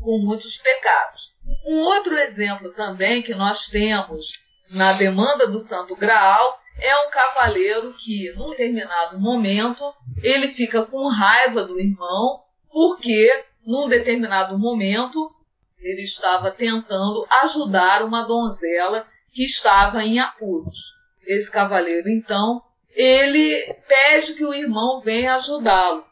com 0.02 0.18
muitos 0.20 0.58
pecados. 0.58 1.29
Um 1.66 1.82
outro 1.82 2.18
exemplo 2.18 2.72
também 2.74 3.22
que 3.22 3.34
nós 3.36 3.68
temos 3.68 4.40
na 4.72 4.94
demanda 4.94 5.48
do 5.48 5.60
Santo 5.60 5.96
Graal 5.96 6.60
é 6.80 6.96
um 7.06 7.10
cavaleiro 7.10 7.94
que, 7.94 8.32
num 8.34 8.52
determinado 8.52 9.20
momento, 9.20 9.94
ele 10.24 10.48
fica 10.48 10.84
com 10.84 11.08
raiva 11.08 11.66
do 11.66 11.80
irmão, 11.80 12.42
porque, 12.72 13.44
num 13.66 13.88
determinado 13.90 14.58
momento, 14.58 15.32
ele 15.80 16.04
estava 16.04 16.52
tentando 16.52 17.26
ajudar 17.42 18.04
uma 18.04 18.24
donzela 18.24 19.06
que 19.34 19.44
estava 19.44 20.04
em 20.04 20.20
apuros 20.20 21.00
esse 21.30 21.50
cavaleiro, 21.50 22.10
então, 22.10 22.64
ele 22.90 23.72
pede 23.88 24.34
que 24.34 24.44
o 24.44 24.54
irmão 24.54 25.00
venha 25.00 25.36
ajudá-lo. 25.36 26.04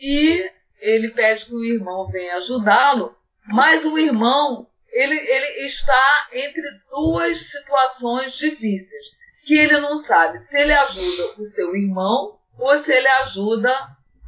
E 0.00 0.50
ele 0.80 1.10
pede 1.10 1.46
que 1.46 1.54
o 1.54 1.64
irmão 1.64 2.08
venha 2.08 2.36
ajudá-lo, 2.36 3.16
mas 3.46 3.84
o 3.84 3.96
irmão 3.96 4.66
ele, 4.94 5.16
ele 5.16 5.66
está 5.66 6.28
entre 6.32 6.62
duas 6.88 7.50
situações 7.50 8.32
difíceis, 8.34 9.06
que 9.44 9.58
ele 9.58 9.78
não 9.80 9.96
sabe 9.98 10.38
se 10.38 10.56
ele 10.56 10.72
ajuda 10.72 11.42
o 11.42 11.46
seu 11.46 11.74
irmão 11.74 12.38
ou 12.56 12.78
se 12.78 12.92
ele 12.92 13.08
ajuda 13.08 13.76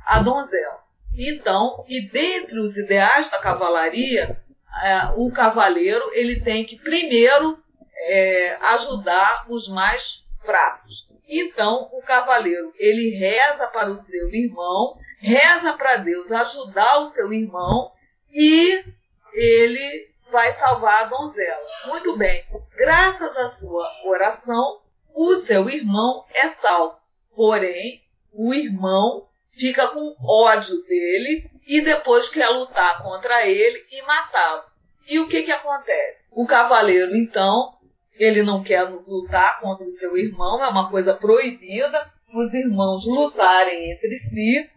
a 0.04 0.20
donzela. 0.20 0.84
Então, 1.16 1.84
e 1.88 2.00
dentre 2.00 2.58
os 2.58 2.76
ideais 2.76 3.30
da 3.30 3.38
cavalaria, 3.38 4.42
é, 4.82 5.12
o 5.16 5.30
cavaleiro 5.30 6.10
ele 6.12 6.40
tem 6.40 6.64
que 6.64 6.76
primeiro 6.76 7.62
é, 8.08 8.58
ajudar 8.60 9.46
os 9.48 9.68
mais 9.68 10.26
fracos. 10.44 11.08
Então, 11.28 11.88
o 11.92 12.02
cavaleiro, 12.02 12.72
ele 12.76 13.10
reza 13.10 13.66
para 13.68 13.90
o 13.90 13.96
seu 13.96 14.28
irmão, 14.34 14.98
reza 15.20 15.72
para 15.72 15.96
Deus 15.96 16.30
ajudar 16.30 16.98
o 16.98 17.08
seu 17.08 17.32
irmão 17.32 17.92
e 18.30 18.84
ele 19.32 20.15
vai 20.30 20.52
salvar 20.54 21.04
a 21.04 21.06
donzela. 21.06 21.66
Muito 21.86 22.16
bem. 22.16 22.44
Graças 22.76 23.36
à 23.36 23.48
sua 23.48 23.88
oração, 24.04 24.80
o 25.14 25.34
seu 25.36 25.68
irmão 25.68 26.24
é 26.32 26.48
salvo. 26.48 26.96
Porém, 27.34 28.02
o 28.32 28.52
irmão 28.52 29.28
fica 29.52 29.88
com 29.88 30.14
ódio 30.22 30.82
dele 30.84 31.50
e 31.66 31.80
depois 31.80 32.28
quer 32.28 32.48
lutar 32.48 33.02
contra 33.02 33.46
ele 33.46 33.84
e 33.90 34.02
matá-lo. 34.02 34.64
E 35.08 35.18
o 35.18 35.28
que 35.28 35.42
que 35.42 35.52
acontece? 35.52 36.28
O 36.32 36.46
cavaleiro, 36.46 37.16
então, 37.16 37.74
ele 38.18 38.42
não 38.42 38.62
quer 38.62 38.82
lutar 38.82 39.60
contra 39.60 39.86
o 39.86 39.90
seu 39.90 40.16
irmão, 40.16 40.62
é 40.62 40.68
uma 40.68 40.90
coisa 40.90 41.14
proibida 41.14 42.12
os 42.34 42.52
irmãos 42.52 43.06
lutarem 43.06 43.92
entre 43.92 44.16
si. 44.18 44.70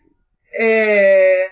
É... 0.53 1.51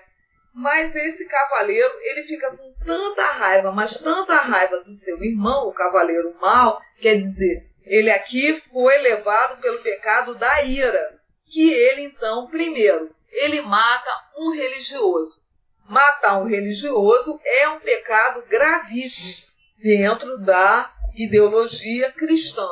Mas 0.59 0.95
esse 0.95 1.23
cavaleiro, 1.25 1.93
ele 2.01 2.23
fica 2.23 2.49
com 2.49 2.73
tanta 2.83 3.23
raiva, 3.33 3.71
mas 3.71 3.99
tanta 3.99 4.37
raiva 4.37 4.79
do 4.79 4.91
seu 4.91 5.23
irmão, 5.23 5.67
o 5.67 5.71
cavaleiro 5.71 6.35
mau, 6.41 6.81
quer 6.99 7.13
dizer, 7.19 7.69
ele 7.85 8.09
aqui 8.09 8.59
foi 8.59 8.97
levado 8.97 9.61
pelo 9.61 9.83
pecado 9.83 10.33
da 10.33 10.63
ira, 10.63 11.21
que 11.45 11.71
ele 11.71 12.01
então, 12.01 12.47
primeiro, 12.47 13.15
ele 13.29 13.61
mata 13.61 14.09
um 14.35 14.49
religioso. 14.49 15.39
Matar 15.87 16.39
um 16.39 16.47
religioso 16.47 17.39
é 17.45 17.69
um 17.69 17.79
pecado 17.79 18.43
gravíssimo 18.49 19.45
dentro 19.77 20.39
da 20.39 20.91
ideologia 21.15 22.11
cristã. 22.13 22.67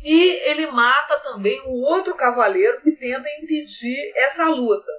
E 0.00 0.30
ele 0.48 0.68
mata 0.68 1.18
também 1.18 1.60
o 1.66 1.82
outro 1.82 2.14
cavaleiro 2.14 2.80
que 2.80 2.92
tenta 2.92 3.28
impedir 3.42 4.12
essa 4.14 4.48
luta. 4.48 4.92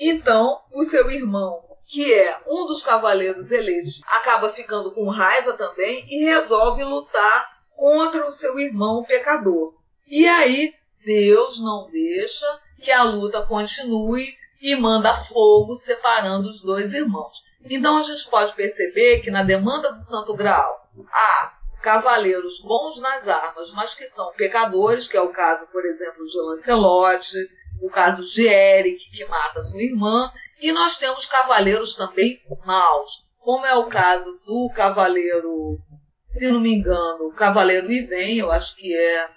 Então, 0.00 0.60
o 0.72 0.84
seu 0.84 1.08
irmão, 1.10 1.67
que 1.88 2.12
é 2.12 2.38
um 2.46 2.66
dos 2.66 2.82
cavaleiros 2.82 3.50
eleitos, 3.50 4.02
acaba 4.06 4.52
ficando 4.52 4.92
com 4.92 5.08
raiva 5.08 5.54
também 5.54 6.04
e 6.08 6.22
resolve 6.22 6.84
lutar 6.84 7.48
contra 7.74 8.26
o 8.26 8.32
seu 8.32 8.60
irmão 8.60 9.02
pecador. 9.04 9.74
E 10.06 10.28
aí, 10.28 10.74
Deus 11.02 11.58
não 11.60 11.90
deixa 11.90 12.46
que 12.82 12.90
a 12.90 13.02
luta 13.02 13.42
continue 13.46 14.36
e 14.60 14.76
manda 14.76 15.16
fogo 15.16 15.76
separando 15.76 16.48
os 16.48 16.60
dois 16.60 16.92
irmãos. 16.92 17.42
Então 17.64 17.96
a 17.96 18.02
gente 18.02 18.28
pode 18.28 18.52
perceber 18.54 19.20
que 19.20 19.30
na 19.30 19.42
demanda 19.42 19.90
do 19.90 20.00
Santo 20.00 20.34
Graal 20.34 20.90
há 21.10 21.58
cavaleiros 21.82 22.60
bons 22.60 23.00
nas 23.00 23.26
armas, 23.26 23.72
mas 23.72 23.94
que 23.94 24.06
são 24.08 24.32
pecadores, 24.32 25.08
que 25.08 25.16
é 25.16 25.22
o 25.22 25.32
caso, 25.32 25.66
por 25.68 25.84
exemplo, 25.86 26.24
de 26.26 26.38
Lancelote, 26.38 27.48
o 27.80 27.88
caso 27.88 28.26
de 28.26 28.46
Eric, 28.46 29.10
que 29.10 29.24
mata 29.24 29.62
sua 29.62 29.82
irmã, 29.82 30.30
e 30.60 30.72
nós 30.72 30.96
temos 30.96 31.26
cavaleiros 31.26 31.94
também 31.94 32.40
maus, 32.64 33.28
como 33.38 33.64
é 33.64 33.74
o 33.74 33.86
caso 33.86 34.40
do 34.46 34.70
cavaleiro, 34.74 35.78
se 36.26 36.50
não 36.50 36.60
me 36.60 36.74
engano, 36.74 37.28
o 37.28 37.32
cavaleiro 37.32 37.90
Iven, 37.90 38.38
eu 38.38 38.50
acho 38.50 38.76
que 38.76 38.94
é 38.94 39.28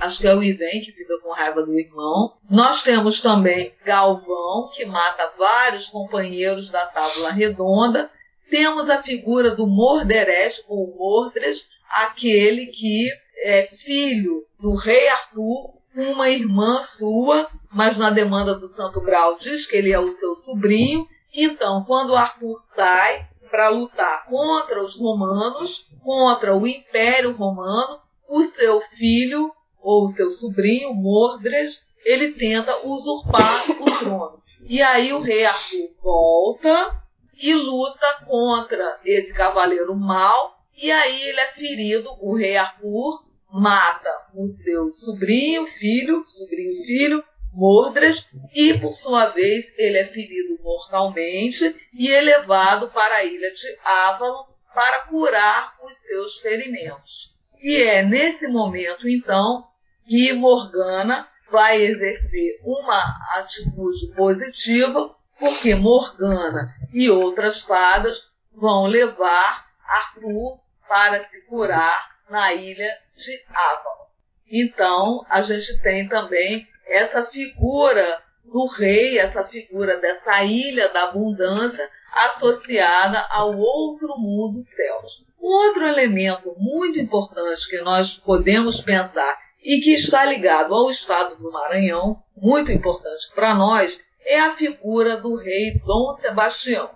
acho 0.00 0.18
que 0.18 0.26
é 0.26 0.34
o 0.34 0.42
Iven 0.42 0.80
que 0.80 0.92
fica 0.92 1.20
com 1.20 1.32
raiva 1.32 1.62
do 1.62 1.78
irmão. 1.78 2.36
Nós 2.50 2.82
temos 2.82 3.20
também 3.20 3.72
Galvão, 3.84 4.68
que 4.74 4.84
mata 4.84 5.32
vários 5.38 5.88
companheiros 5.88 6.70
da 6.70 6.86
Tábula 6.86 7.30
Redonda, 7.30 8.10
temos 8.50 8.88
a 8.90 9.02
figura 9.02 9.50
do 9.50 9.66
Morderes 9.66 10.64
ou 10.68 10.94
Mordres, 10.96 11.66
aquele 11.88 12.66
que 12.66 13.08
é 13.44 13.62
filho 13.66 14.44
do 14.58 14.74
rei 14.74 15.08
Arthur, 15.08 15.74
uma 15.96 16.28
irmã 16.28 16.82
sua, 16.82 17.48
mas 17.72 17.96
na 17.96 18.10
demanda 18.10 18.54
do 18.54 18.66
Santo 18.66 19.00
Grau 19.00 19.36
diz 19.38 19.66
que 19.66 19.76
ele 19.76 19.92
é 19.92 19.98
o 19.98 20.10
seu 20.10 20.34
sobrinho. 20.34 21.08
Então, 21.32 21.84
quando 21.84 22.16
Arthur 22.16 22.56
sai 22.74 23.28
para 23.50 23.68
lutar 23.68 24.26
contra 24.26 24.82
os 24.82 24.96
romanos, 24.96 25.86
contra 26.02 26.56
o 26.56 26.66
Império 26.66 27.32
Romano, 27.32 28.00
o 28.28 28.42
seu 28.44 28.80
filho 28.80 29.52
ou 29.80 30.04
o 30.04 30.08
seu 30.08 30.30
sobrinho, 30.30 30.94
Mordres, 30.94 31.86
ele 32.04 32.32
tenta 32.32 32.86
usurpar 32.86 33.64
o 33.80 33.98
trono. 33.98 34.42
E 34.62 34.82
aí 34.82 35.12
o 35.12 35.20
rei 35.20 35.44
Arthur 35.44 35.94
volta 36.02 37.02
e 37.40 37.54
luta 37.54 38.24
contra 38.26 38.98
esse 39.04 39.32
cavaleiro 39.32 39.94
mau. 39.94 40.58
E 40.76 40.90
aí 40.90 41.22
ele 41.22 41.40
é 41.40 41.46
ferido, 41.48 42.10
o 42.20 42.34
rei 42.34 42.56
Arthur 42.56 43.22
mata 43.56 44.10
o 44.34 44.48
seu 44.48 44.90
sobrinho, 44.90 45.64
filho, 45.64 46.24
sobrinho 46.26 46.74
filho, 46.84 47.24
Mordred, 47.52 48.26
e 48.52 48.76
por 48.80 48.90
sua 48.90 49.26
vez 49.26 49.72
ele 49.78 49.96
é 49.96 50.04
ferido 50.04 50.60
mortalmente 50.60 51.76
e 51.92 52.10
elevado 52.10 52.90
para 52.90 53.14
a 53.14 53.24
ilha 53.24 53.48
de 53.52 53.78
Avalon 53.84 54.46
para 54.74 55.02
curar 55.02 55.76
os 55.84 55.96
seus 55.98 56.38
ferimentos. 56.38 57.32
E 57.62 57.80
é 57.80 58.02
nesse 58.02 58.48
momento, 58.48 59.08
então, 59.08 59.68
que 60.04 60.32
Morgana 60.32 61.28
vai 61.48 61.80
exercer 61.80 62.58
uma 62.64 63.04
atitude 63.36 64.12
positiva, 64.16 65.14
porque 65.38 65.76
Morgana 65.76 66.74
e 66.92 67.08
outras 67.08 67.60
fadas 67.60 68.32
vão 68.52 68.86
levar 68.86 69.64
Arthur 69.86 70.58
para 70.88 71.22
se 71.22 71.40
curar 71.42 72.13
na 72.28 72.52
ilha 72.52 72.90
de 73.16 73.44
Avalon. 73.48 74.04
Então, 74.50 75.24
a 75.28 75.42
gente 75.42 75.80
tem 75.82 76.08
também 76.08 76.66
essa 76.86 77.24
figura 77.24 78.22
do 78.44 78.66
rei, 78.66 79.18
essa 79.18 79.42
figura 79.44 79.96
dessa 79.98 80.44
ilha 80.44 80.88
da 80.88 81.04
abundância 81.04 81.88
associada 82.12 83.20
ao 83.30 83.56
outro 83.58 84.16
mundo 84.18 84.60
céus. 84.62 85.24
Outro 85.40 85.86
elemento 85.86 86.54
muito 86.58 86.98
importante 86.98 87.68
que 87.68 87.80
nós 87.80 88.18
podemos 88.18 88.80
pensar 88.80 89.36
e 89.62 89.80
que 89.80 89.94
está 89.94 90.24
ligado 90.24 90.74
ao 90.74 90.90
estado 90.90 91.36
do 91.36 91.50
Maranhão, 91.50 92.22
muito 92.36 92.70
importante 92.70 93.30
para 93.34 93.54
nós, 93.54 93.98
é 94.24 94.38
a 94.38 94.50
figura 94.50 95.16
do 95.16 95.36
rei 95.36 95.80
Dom 95.84 96.12
Sebastião. 96.12 96.90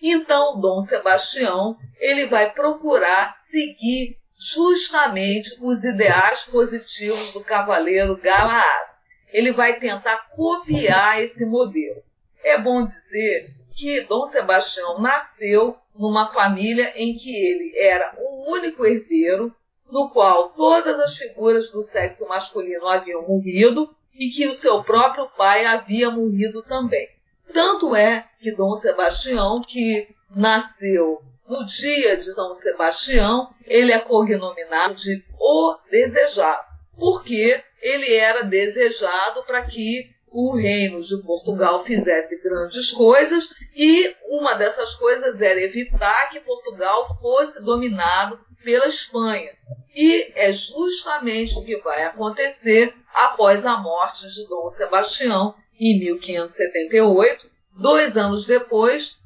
Então, 0.00 0.58
Dom 0.60 0.80
Sebastião, 0.82 1.76
ele 1.98 2.26
vai 2.26 2.52
procurar 2.52 3.34
seguir 3.50 4.19
justamente 4.40 5.54
os 5.60 5.84
ideais 5.84 6.44
positivos 6.44 7.32
do 7.34 7.44
cavaleiro 7.44 8.16
Galaad. 8.16 8.90
Ele 9.30 9.52
vai 9.52 9.78
tentar 9.78 10.30
copiar 10.34 11.22
esse 11.22 11.44
modelo. 11.44 12.02
É 12.42 12.58
bom 12.58 12.86
dizer 12.86 13.54
que 13.70 14.00
Dom 14.00 14.26
Sebastião 14.26 14.98
nasceu 14.98 15.76
numa 15.94 16.32
família 16.32 16.92
em 16.96 17.14
que 17.14 17.36
ele 17.36 17.78
era 17.78 18.16
o 18.18 18.50
único 18.50 18.86
herdeiro, 18.86 19.54
no 19.90 20.08
qual 20.08 20.50
todas 20.50 20.98
as 20.98 21.16
figuras 21.16 21.70
do 21.70 21.82
sexo 21.82 22.26
masculino 22.26 22.88
haviam 22.88 23.28
morrido 23.28 23.94
e 24.14 24.30
que 24.30 24.46
o 24.46 24.54
seu 24.54 24.82
próprio 24.82 25.28
pai 25.36 25.66
havia 25.66 26.10
morrido 26.10 26.62
também. 26.62 27.08
Tanto 27.52 27.94
é 27.94 28.26
que 28.40 28.52
Dom 28.52 28.74
Sebastião, 28.76 29.60
que 29.66 30.06
nasceu 30.34 31.22
no 31.50 31.66
dia 31.66 32.16
de 32.16 32.32
São 32.32 32.54
Sebastião, 32.54 33.52
ele 33.66 33.90
é 33.90 33.98
cognominado 33.98 34.94
de 34.94 35.24
O 35.36 35.76
Desejado, 35.90 36.64
porque 36.96 37.60
ele 37.82 38.14
era 38.14 38.44
desejado 38.44 39.42
para 39.42 39.62
que 39.64 40.08
o 40.28 40.54
reino 40.54 41.02
de 41.02 41.16
Portugal 41.24 41.82
fizesse 41.82 42.40
grandes 42.40 42.92
coisas 42.92 43.50
e 43.74 44.14
uma 44.28 44.54
dessas 44.54 44.94
coisas 44.94 45.40
era 45.40 45.60
evitar 45.60 46.30
que 46.30 46.38
Portugal 46.38 47.12
fosse 47.20 47.60
dominado 47.60 48.38
pela 48.62 48.86
Espanha. 48.86 49.50
E 49.92 50.30
é 50.36 50.52
justamente 50.52 51.58
o 51.58 51.64
que 51.64 51.78
vai 51.78 52.04
acontecer 52.04 52.94
após 53.12 53.66
a 53.66 53.76
morte 53.76 54.30
de 54.30 54.46
Dom 54.46 54.70
Sebastião 54.70 55.56
em 55.80 55.98
1578. 55.98 57.50
Dois 57.72 58.16
anos 58.16 58.46
depois, 58.46 59.16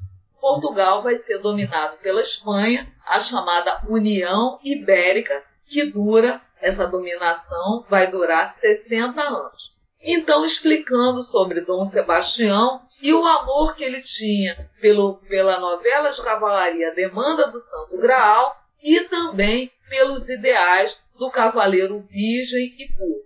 Portugal 0.45 1.01
vai 1.01 1.17
ser 1.17 1.39
dominado 1.39 1.97
pela 1.97 2.21
Espanha, 2.21 2.87
a 3.03 3.19
chamada 3.19 3.81
União 3.89 4.59
Ibérica, 4.63 5.43
que 5.67 5.85
dura, 5.85 6.39
essa 6.61 6.85
dominação 6.85 7.83
vai 7.89 8.11
durar 8.11 8.53
60 8.53 9.19
anos. 9.19 9.75
Então, 9.99 10.45
explicando 10.45 11.23
sobre 11.23 11.61
Dom 11.61 11.83
Sebastião 11.85 12.79
e 13.01 13.11
o 13.11 13.25
amor 13.25 13.75
que 13.75 13.83
ele 13.83 14.03
tinha 14.03 14.69
pelo, 14.79 15.15
pela 15.27 15.59
novela 15.59 16.11
de 16.11 16.21
cavalaria 16.21 16.93
Demanda 16.93 17.47
do 17.47 17.59
Santo 17.59 17.97
Graal 17.97 18.55
e 18.83 19.01
também 19.01 19.71
pelos 19.89 20.29
ideais 20.29 20.95
do 21.17 21.31
cavaleiro 21.31 22.05
virgem 22.07 22.71
e 22.77 22.87
puro. 22.95 23.25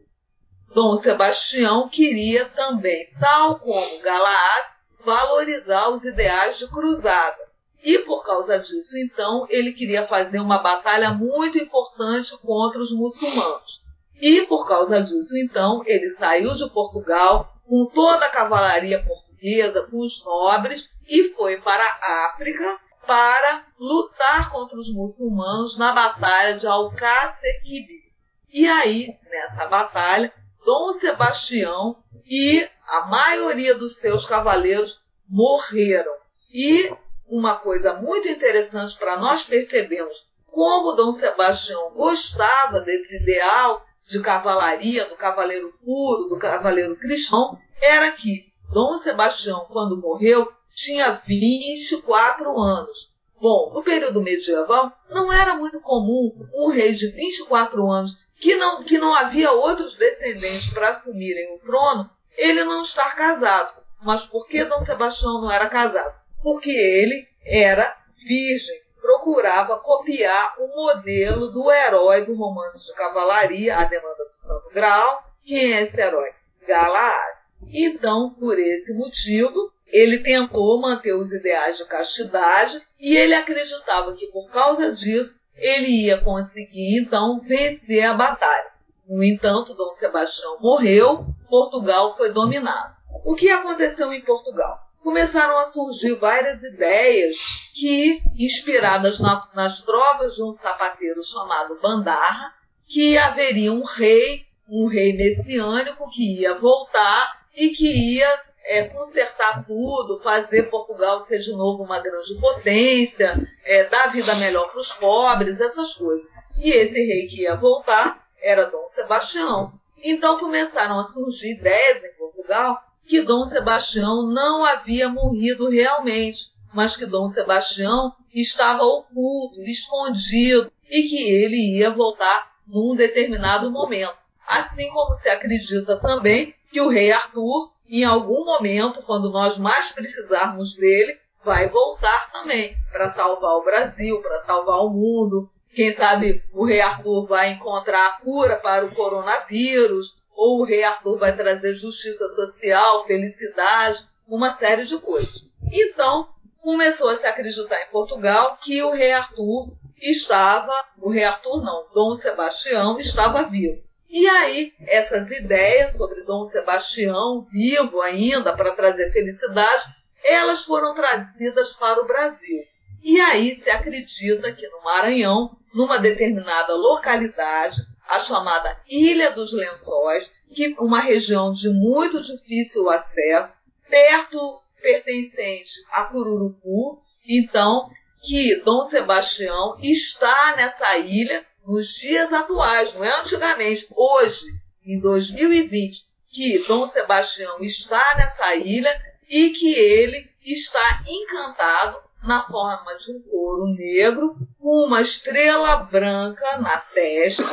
Dom 0.73 0.95
Sebastião 0.95 1.89
queria 1.89 2.45
também, 2.45 3.09
tal 3.19 3.59
como 3.59 4.01
Galaás, 4.01 4.78
valorizar 5.03 5.89
os 5.89 6.03
ideais 6.03 6.57
de 6.57 6.67
cruzada. 6.67 7.49
E 7.83 7.99
por 7.99 8.25
causa 8.25 8.59
disso, 8.59 8.97
então, 8.97 9.47
ele 9.49 9.71
queria 9.71 10.05
fazer 10.05 10.39
uma 10.39 10.57
batalha 10.57 11.11
muito 11.11 11.57
importante 11.57 12.37
contra 12.39 12.79
os 12.79 12.91
muçulmanos. 12.91 13.81
E 14.21 14.41
por 14.41 14.67
causa 14.67 15.01
disso, 15.01 15.37
então, 15.37 15.81
ele 15.85 16.09
saiu 16.09 16.53
de 16.55 16.69
Portugal 16.69 17.53
com 17.65 17.85
toda 17.85 18.25
a 18.25 18.29
cavalaria 18.29 19.01
portuguesa, 19.01 19.83
com 19.83 19.99
os 19.99 20.23
nobres, 20.25 20.89
e 21.07 21.29
foi 21.29 21.61
para 21.61 21.83
a 21.83 22.31
África 22.33 22.77
para 23.07 23.65
lutar 23.79 24.51
contra 24.51 24.77
os 24.77 24.93
muçulmanos 24.93 25.77
na 25.77 25.93
batalha 25.93 26.57
de 26.57 26.67
Alcácer 26.67 27.61
Quibir. 27.63 28.03
E 28.51 28.67
aí, 28.67 29.17
nessa 29.29 29.65
batalha, 29.67 30.33
Dom 30.65 30.93
Sebastião 30.93 31.97
e 32.25 32.67
a 32.87 33.07
maioria 33.07 33.75
dos 33.75 33.97
seus 33.97 34.25
cavaleiros 34.25 35.01
morreram. 35.27 36.13
E 36.51 36.91
uma 37.27 37.55
coisa 37.55 37.93
muito 37.93 38.27
interessante 38.27 38.97
para 38.97 39.17
nós 39.17 39.43
percebermos 39.43 40.27
como 40.47 40.93
Dom 40.93 41.11
Sebastião 41.11 41.91
gostava 41.91 42.81
desse 42.81 43.15
ideal 43.15 43.85
de 44.07 44.19
cavalaria, 44.21 45.05
do 45.05 45.15
cavaleiro 45.15 45.71
puro, 45.83 46.29
do 46.29 46.39
cavaleiro 46.39 46.95
cristão, 46.95 47.57
era 47.79 48.11
que 48.11 48.51
Dom 48.73 48.97
Sebastião, 48.97 49.65
quando 49.71 49.97
morreu, 49.97 50.51
tinha 50.69 51.11
24 51.11 52.59
anos. 52.59 53.09
Bom, 53.39 53.71
no 53.73 53.81
período 53.81 54.21
medieval, 54.21 54.91
não 55.09 55.31
era 55.31 55.55
muito 55.55 55.79
comum 55.79 56.31
um 56.53 56.69
rei 56.69 56.93
de 56.93 57.07
24 57.07 57.89
anos, 57.89 58.17
que 58.39 58.55
não, 58.55 58.83
que 58.83 58.97
não 58.97 59.13
havia 59.13 59.51
outros 59.51 59.95
descendentes 59.95 60.73
para 60.73 60.89
assumirem 60.89 61.53
o 61.53 61.59
trono, 61.59 62.09
ele 62.37 62.63
não 62.63 62.81
estar 62.81 63.15
casado. 63.15 63.79
Mas 64.01 64.25
por 64.25 64.47
que 64.47 64.63
Dom 64.63 64.79
Sebastião 64.79 65.41
não 65.41 65.51
era 65.51 65.67
casado? 65.67 66.15
Porque 66.41 66.71
ele 66.71 67.27
era 67.43 67.97
virgem, 68.25 68.81
procurava 69.01 69.77
copiar 69.79 70.55
o 70.57 70.67
modelo 70.67 71.51
do 71.51 71.69
herói 71.69 72.25
do 72.25 72.33
romance 72.33 72.85
de 72.85 72.93
cavalaria, 72.93 73.77
A 73.77 73.83
Demanda 73.83 74.25
do 74.25 74.35
Santo 74.35 74.69
Graal. 74.73 75.23
Quem 75.43 75.73
é 75.73 75.81
esse 75.81 75.99
herói? 75.99 76.29
Galaad. 76.65 77.39
Então, 77.73 78.29
por 78.39 78.57
esse 78.57 78.93
motivo, 78.93 79.73
ele 79.87 80.19
tentou 80.19 80.79
manter 80.79 81.13
os 81.13 81.31
ideais 81.31 81.77
de 81.77 81.85
castidade 81.85 82.81
e 82.99 83.17
ele 83.17 83.33
acreditava 83.33 84.13
que 84.13 84.27
por 84.27 84.49
causa 84.49 84.91
disso 84.93 85.39
ele 85.59 86.05
ia 86.05 86.17
conseguir 86.17 86.99
então 86.99 87.39
vencer 87.39 88.03
a 88.03 88.13
batalha. 88.13 88.71
No 89.07 89.23
entanto, 89.23 89.73
Dom 89.73 89.95
Sebastião 89.95 90.59
morreu, 90.59 91.25
Portugal 91.49 92.15
foi 92.15 92.31
dominado. 92.31 92.95
O 93.25 93.35
que 93.35 93.49
aconteceu 93.49 94.13
em 94.13 94.21
Portugal? 94.21 94.79
Começaram 95.03 95.57
a 95.57 95.65
surgir 95.65 96.13
várias 96.15 96.61
ideias 96.61 97.35
que, 97.73 98.21
inspiradas 98.37 99.19
na, 99.19 99.47
nas 99.55 99.81
trovas 99.81 100.35
de 100.35 100.43
um 100.43 100.51
sapateiro 100.51 101.23
chamado 101.23 101.79
Bandarra, 101.81 102.53
que 102.87 103.17
haveria 103.17 103.71
um 103.71 103.83
rei, 103.83 104.45
um 104.69 104.87
rei 104.87 105.13
messiânico 105.13 106.09
que 106.11 106.41
ia 106.41 106.59
voltar 106.59 107.47
e 107.55 107.69
que 107.69 108.15
ia 108.15 108.48
é, 108.69 108.83
consertar 108.83 109.65
tudo, 109.65 110.19
fazer 110.21 110.69
Portugal 110.69 111.25
ser 111.25 111.39
de 111.39 111.51
novo 111.53 111.83
uma 111.83 111.99
grande 111.99 112.35
potência, 112.35 113.35
é, 113.65 113.85
dar 113.85 114.11
vida 114.11 114.35
melhor 114.35 114.69
para 114.69 114.79
os 114.79 114.91
pobres, 114.91 115.59
essas 115.59 115.95
coisas. 115.95 116.31
E 116.55 116.69
esse 116.69 117.03
rei 117.03 117.25
que 117.25 117.41
ia 117.41 117.55
voltar 117.55 118.27
era 118.39 118.69
Dom 118.69 118.85
Sebastião. 118.85 119.73
Então 120.03 120.37
começaram 120.37 120.99
a 120.99 121.03
surgir 121.03 121.55
ideias 121.55 122.03
em 122.03 122.13
Portugal 122.13 122.77
que 123.07 123.21
Dom 123.21 123.47
Sebastião 123.47 124.27
não 124.27 124.63
havia 124.63 125.09
morrido 125.09 125.67
realmente, 125.67 126.51
mas 126.71 126.95
que 126.95 127.07
Dom 127.07 127.27
Sebastião 127.27 128.13
estava 128.31 128.83
oculto, 128.83 129.61
escondido 129.63 130.71
e 130.87 131.09
que 131.09 131.27
ele 131.27 131.79
ia 131.79 131.89
voltar 131.89 132.51
num 132.67 132.95
determinado 132.95 133.71
momento. 133.71 134.13
Assim 134.47 134.89
como 134.91 135.15
se 135.15 135.27
acredita 135.27 135.97
também 135.97 136.53
que 136.71 136.79
o 136.79 136.87
rei 136.87 137.11
Arthur, 137.11 137.71
em 137.89 138.03
algum 138.03 138.45
momento, 138.45 139.01
quando 139.03 139.31
nós 139.31 139.57
mais 139.57 139.91
precisarmos 139.91 140.75
dele, 140.75 141.17
vai 141.43 141.67
voltar 141.67 142.31
também 142.31 142.75
para 142.91 143.13
salvar 143.13 143.55
o 143.55 143.63
Brasil, 143.63 144.21
para 144.21 144.41
salvar 144.41 144.79
o 144.85 144.89
mundo, 144.89 145.49
quem 145.73 145.91
sabe 145.91 146.43
o 146.53 146.65
rei 146.65 146.81
Arthur 146.81 147.25
vai 147.27 147.51
encontrar 147.51 148.07
a 148.07 148.11
cura 148.19 148.55
para 148.57 148.85
o 148.85 148.93
coronavírus, 148.95 150.15
ou 150.35 150.61
o 150.61 150.63
rei 150.63 150.83
Arthur 150.83 151.17
vai 151.17 151.35
trazer 151.35 151.73
justiça 151.73 152.27
social, 152.29 153.05
felicidade, 153.05 154.05
uma 154.27 154.51
série 154.51 154.85
de 154.85 154.97
coisas. 154.99 155.49
Então, 155.71 156.29
começou 156.61 157.09
a 157.09 157.17
se 157.17 157.25
acreditar 157.25 157.81
em 157.81 157.91
Portugal 157.91 158.57
que 158.61 158.81
o 158.81 158.91
rei 158.91 159.11
Arthur 159.11 159.73
estava, 160.01 160.73
o 160.97 161.09
rei 161.09 161.23
Arthur 161.23 161.63
não, 161.63 161.87
Dom 161.93 162.15
Sebastião 162.15 162.99
estava 162.99 163.43
vivo. 163.43 163.81
E 164.09 164.27
aí, 164.27 164.73
essas 164.87 165.29
ideias 165.29 165.91
sobre 165.91 166.23
Dom 166.23 166.43
Sebastião, 166.43 167.47
vivo 167.51 168.01
ainda, 168.01 168.55
para 168.55 168.75
trazer 168.75 169.11
felicidade, 169.11 169.85
elas 170.23 170.65
foram 170.65 170.95
trazidas 170.95 171.73
para 171.73 172.01
o 172.01 172.07
Brasil. 172.07 172.63
E 173.03 173.19
aí 173.21 173.53
se 173.53 173.69
acredita 173.69 174.51
que 174.51 174.67
no 174.67 174.83
Maranhão, 174.83 175.55
numa 175.73 175.99
determinada 175.99 176.73
localidade, 176.73 177.77
a 178.07 178.19
chamada 178.19 178.81
Ilha 178.89 179.31
dos 179.31 179.53
Lençóis, 179.53 180.31
que 180.53 180.73
é 180.73 180.81
uma 180.81 180.99
região 180.99 181.53
de 181.53 181.69
muito 181.69 182.21
difícil 182.21 182.89
acesso, 182.89 183.53
perto 183.87 184.61
pertencente 184.81 185.71
a 185.91 186.05
Cururupu, 186.05 186.99
então 187.27 187.89
que 188.23 188.55
Dom 188.63 188.83
Sebastião 188.85 189.77
está 189.79 190.55
nessa 190.55 190.97
ilha 190.97 191.45
nos 191.69 191.89
dias 191.89 192.33
atuais, 192.33 192.95
não 192.95 193.05
é 193.05 193.19
antigamente, 193.19 193.87
hoje, 193.95 194.47
em 194.83 194.99
2020, 194.99 196.03
que 196.31 196.57
Dom 196.67 196.87
Sebastião 196.87 197.59
está 197.59 198.15
nessa 198.17 198.55
ilha 198.55 198.91
e 199.29 199.51
que 199.51 199.75
ele 199.75 200.27
está 200.43 201.03
encantado 201.07 201.99
na 202.23 202.43
forma 202.47 202.95
de 202.97 203.11
um 203.11 203.21
couro 203.21 203.67
negro 203.67 204.35
com 204.59 204.87
uma 204.87 205.01
estrela 205.01 205.75
branca 205.77 206.57
na 206.57 206.77
testa 206.77 207.43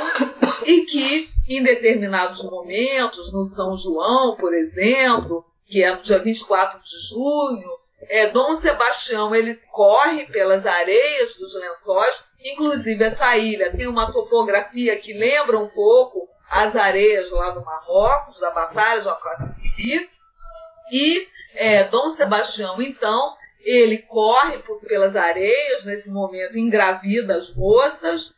e 0.65 0.87
que 0.87 1.31
em 1.47 1.63
determinados 1.63 2.43
momentos, 2.43 3.31
no 3.31 3.45
São 3.45 3.77
João, 3.77 4.35
por 4.37 4.55
exemplo, 4.55 5.45
que 5.67 5.83
é 5.83 5.95
no 5.95 6.03
dia 6.03 6.19
24 6.19 6.81
de 6.81 7.09
junho, 7.11 7.69
é, 8.03 8.27
Dom 8.29 8.57
Sebastião 8.57 9.35
ele 9.35 9.55
corre 9.73 10.27
pelas 10.27 10.67
areias 10.67 11.35
dos 11.37 11.55
lençóis, 11.55 12.25
inclusive 12.45 13.05
essa 13.05 13.37
ilha 13.37 13.75
tem 13.75 13.87
uma 13.87 14.13
topografia 14.13 14.97
que 14.99 15.13
lembra 15.13 15.59
um 15.59 15.69
pouco 15.69 16.29
as 16.49 16.77
areias 16.77 17.31
lá 17.31 17.51
do 17.51 17.65
Marrocos, 17.65 18.39
da 18.39 18.51
Batalha 18.51 19.01
de 19.01 19.09
Alcácer 19.09 19.57
e 20.91 21.29
é, 21.55 21.85
Dom 21.85 22.15
Sebastião, 22.15 22.81
então, 22.81 23.35
ele 23.61 23.99
corre 23.99 24.59
por, 24.59 24.81
pelas 24.81 25.17
areias, 25.17 25.85
nesse 25.85 26.11
momento 26.11 26.59
engravida 26.59 27.35
as 27.35 27.55
moças, 27.55 28.35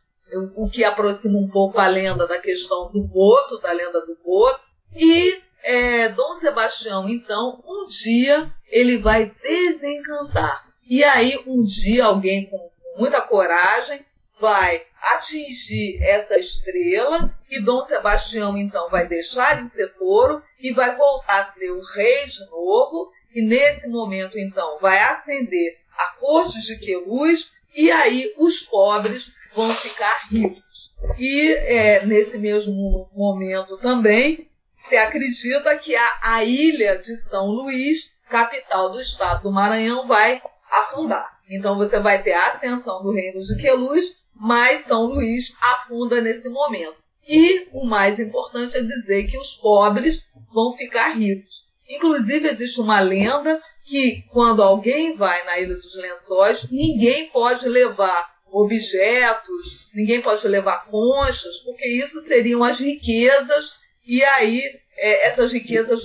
o 0.55 0.69
que 0.69 0.85
aproxima 0.85 1.39
um 1.39 1.49
pouco 1.49 1.79
a 1.79 1.87
lenda 1.87 2.27
da 2.27 2.39
questão 2.39 2.91
do 2.91 3.03
boto, 3.03 3.59
da 3.59 3.73
lenda 3.73 4.01
do 4.05 4.17
boto, 4.25 4.61
e 4.95 5.41
é, 5.63 6.09
Dom 6.09 6.39
Sebastião, 6.41 7.09
então, 7.09 7.63
um 7.67 7.87
dia 7.89 8.51
ele 8.71 8.97
vai 8.99 9.33
desencantar. 9.43 10.67
E 10.89 11.05
aí, 11.05 11.39
um 11.47 11.65
dia, 11.65 12.05
alguém 12.05 12.47
com 12.47 12.71
muita 12.99 13.21
coragem 13.21 14.05
vai 14.41 14.83
atingir 15.15 16.03
essa 16.03 16.39
estrela 16.39 17.35
e 17.51 17.61
Dom 17.61 17.85
Sebastião, 17.87 18.57
então, 18.57 18.89
vai 18.89 19.07
deixar 19.07 19.63
de 19.63 19.71
ser 19.71 19.95
touro 19.95 20.43
e 20.61 20.73
vai 20.73 20.97
voltar 20.97 21.43
a 21.43 21.53
ser 21.53 21.71
o 21.71 21.83
rei 21.83 22.27
de 22.27 22.45
novo. 22.51 23.13
E 23.35 23.43
nesse 23.43 23.89
momento, 23.89 24.39
então, 24.39 24.79
vai 24.81 24.99
acender 24.99 25.79
a 25.97 26.13
corte 26.19 26.61
de 26.63 26.79
Queluz 26.79 27.51
e 27.75 27.91
aí 27.91 28.33
os 28.39 28.63
pobres 28.63 29.31
vão 29.55 29.69
ficar 29.71 30.29
ricos. 30.31 30.93
E 31.19 31.53
é, 31.53 32.05
nesse 32.05 32.39
mesmo 32.39 33.09
momento 33.15 33.77
também, 33.79 34.49
se 34.75 34.97
acredita 34.97 35.77
que 35.77 35.95
a, 35.95 36.19
a 36.23 36.45
ilha 36.45 36.99
de 36.99 37.17
São 37.29 37.47
Luís, 37.47 38.11
capital 38.29 38.91
do 38.91 39.01
estado 39.01 39.43
do 39.43 39.53
Maranhão, 39.53 40.07
vai 40.07 40.43
afundar. 40.71 41.39
Então 41.49 41.77
você 41.77 41.99
vai 41.99 42.23
ter 42.23 42.33
a 42.33 42.53
ascensão 42.53 43.03
do 43.03 43.13
reino 43.13 43.41
de 43.41 43.57
Queluz, 43.61 44.25
mas 44.35 44.85
São 44.85 45.07
Luís 45.07 45.53
afunda 45.61 46.21
nesse 46.21 46.49
momento. 46.49 46.97
E 47.27 47.69
o 47.73 47.85
mais 47.85 48.19
importante 48.19 48.77
é 48.77 48.83
dizer 48.83 49.27
que 49.27 49.37
os 49.37 49.55
pobres 49.57 50.23
vão 50.53 50.77
ficar 50.77 51.11
ricos. 51.11 51.67
Inclusive 51.89 52.49
existe 52.49 52.81
uma 52.81 53.01
lenda 53.01 53.61
que 53.85 54.23
quando 54.31 54.63
alguém 54.63 55.17
vai 55.17 55.45
na 55.45 55.59
Ilha 55.59 55.77
dos 55.77 55.97
Lençóis, 55.97 56.71
ninguém 56.71 57.29
pode 57.29 57.67
levar 57.69 58.31
objetos, 58.51 59.91
ninguém 59.95 60.21
pode 60.21 60.47
levar 60.47 60.87
conchas, 60.87 61.59
porque 61.65 61.87
isso 61.87 62.21
seriam 62.21 62.63
as 62.63 62.79
riquezas 62.79 63.89
e 64.07 64.25
aí, 64.25 64.63
é, 64.97 65.29
essas 65.29 65.53
riquezas, 65.53 66.01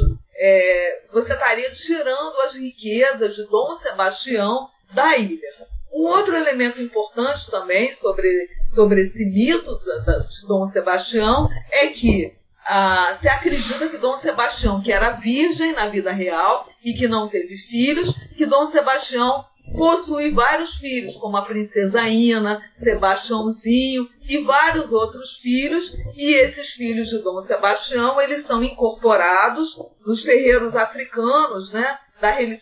é, 0.45 1.03
você 1.13 1.31
estaria 1.31 1.71
tirando 1.71 2.41
as 2.41 2.53
riquezas 2.53 3.33
de 3.33 3.43
Dom 3.47 3.77
Sebastião 3.77 4.69
da 4.93 5.15
ilha. 5.15 5.47
Um 5.93 6.01
outro 6.01 6.35
elemento 6.35 6.81
importante 6.81 7.49
também 7.49 7.93
sobre, 7.93 8.49
sobre 8.75 9.03
esse 9.03 9.23
mito 9.23 9.79
de 9.79 10.45
Dom 10.45 10.67
Sebastião 10.67 11.47
é 11.71 11.87
que 11.87 12.35
ah, 12.65 13.17
se 13.21 13.29
acredita 13.29 13.87
que 13.87 13.97
Dom 13.97 14.17
Sebastião, 14.17 14.81
que 14.81 14.91
era 14.91 15.11
virgem 15.11 15.71
na 15.71 15.87
vida 15.87 16.11
real 16.11 16.67
e 16.83 16.93
que 16.93 17.07
não 17.07 17.29
teve 17.29 17.55
filhos, 17.55 18.11
que 18.35 18.45
Dom 18.45 18.65
Sebastião 18.67 19.45
possui 19.71 20.31
vários 20.31 20.75
filhos, 20.75 21.15
como 21.15 21.37
a 21.37 21.45
princesa 21.45 22.07
Ina, 22.07 22.61
Sebastiãozinho 22.81 24.09
e 24.27 24.37
vários 24.39 24.91
outros 24.91 25.37
filhos, 25.37 25.95
e 26.15 26.33
esses 26.33 26.73
filhos 26.73 27.09
de 27.09 27.19
Dom 27.19 27.41
Sebastião, 27.43 28.21
eles 28.21 28.45
são 28.45 28.63
incorporados 28.63 29.75
nos 30.05 30.23
terreiros 30.23 30.75
africanos, 30.75 31.71
né, 31.71 31.97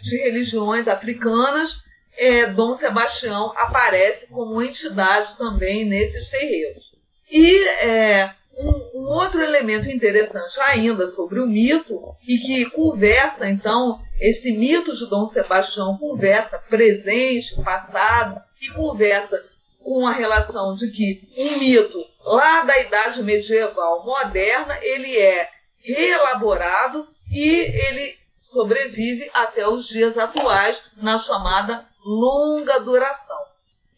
de 0.01 0.17
religiões 0.17 0.87
africanas, 0.87 1.83
é, 2.17 2.47
Dom 2.47 2.75
Sebastião 2.75 3.53
aparece 3.57 4.27
como 4.27 4.61
entidade 4.61 5.37
também 5.37 5.85
nesses 5.85 6.29
terreiros. 6.29 6.95
E 7.29 7.63
é, 7.79 8.33
um, 8.57 8.99
um, 8.99 9.07
outro 9.09 9.41
elemento 9.41 9.89
interessante 9.89 10.59
ainda 10.61 11.07
sobre 11.07 11.39
o 11.39 11.47
mito, 11.47 11.99
e 12.27 12.37
que 12.37 12.69
conversa, 12.69 13.49
então, 13.49 13.99
esse 14.19 14.51
mito 14.51 14.95
de 14.95 15.07
Dom 15.07 15.27
Sebastião 15.27 15.97
conversa 15.97 16.57
presente, 16.57 17.55
passado, 17.63 18.41
e 18.61 18.69
conversa 18.69 19.41
com 19.79 20.05
a 20.05 20.11
relação 20.11 20.75
de 20.75 20.91
que 20.91 21.27
um 21.37 21.59
mito 21.59 21.97
lá 22.23 22.63
da 22.63 22.79
Idade 22.79 23.23
Medieval 23.23 24.05
moderna, 24.05 24.77
ele 24.81 25.17
é 25.17 25.49
reelaborado 25.79 27.07
e 27.31 27.49
ele 27.49 28.15
sobrevive 28.37 29.29
até 29.33 29.67
os 29.67 29.87
dias 29.87 30.17
atuais 30.17 30.83
na 30.97 31.17
chamada 31.17 31.85
longa 32.05 32.79
duração. 32.79 33.39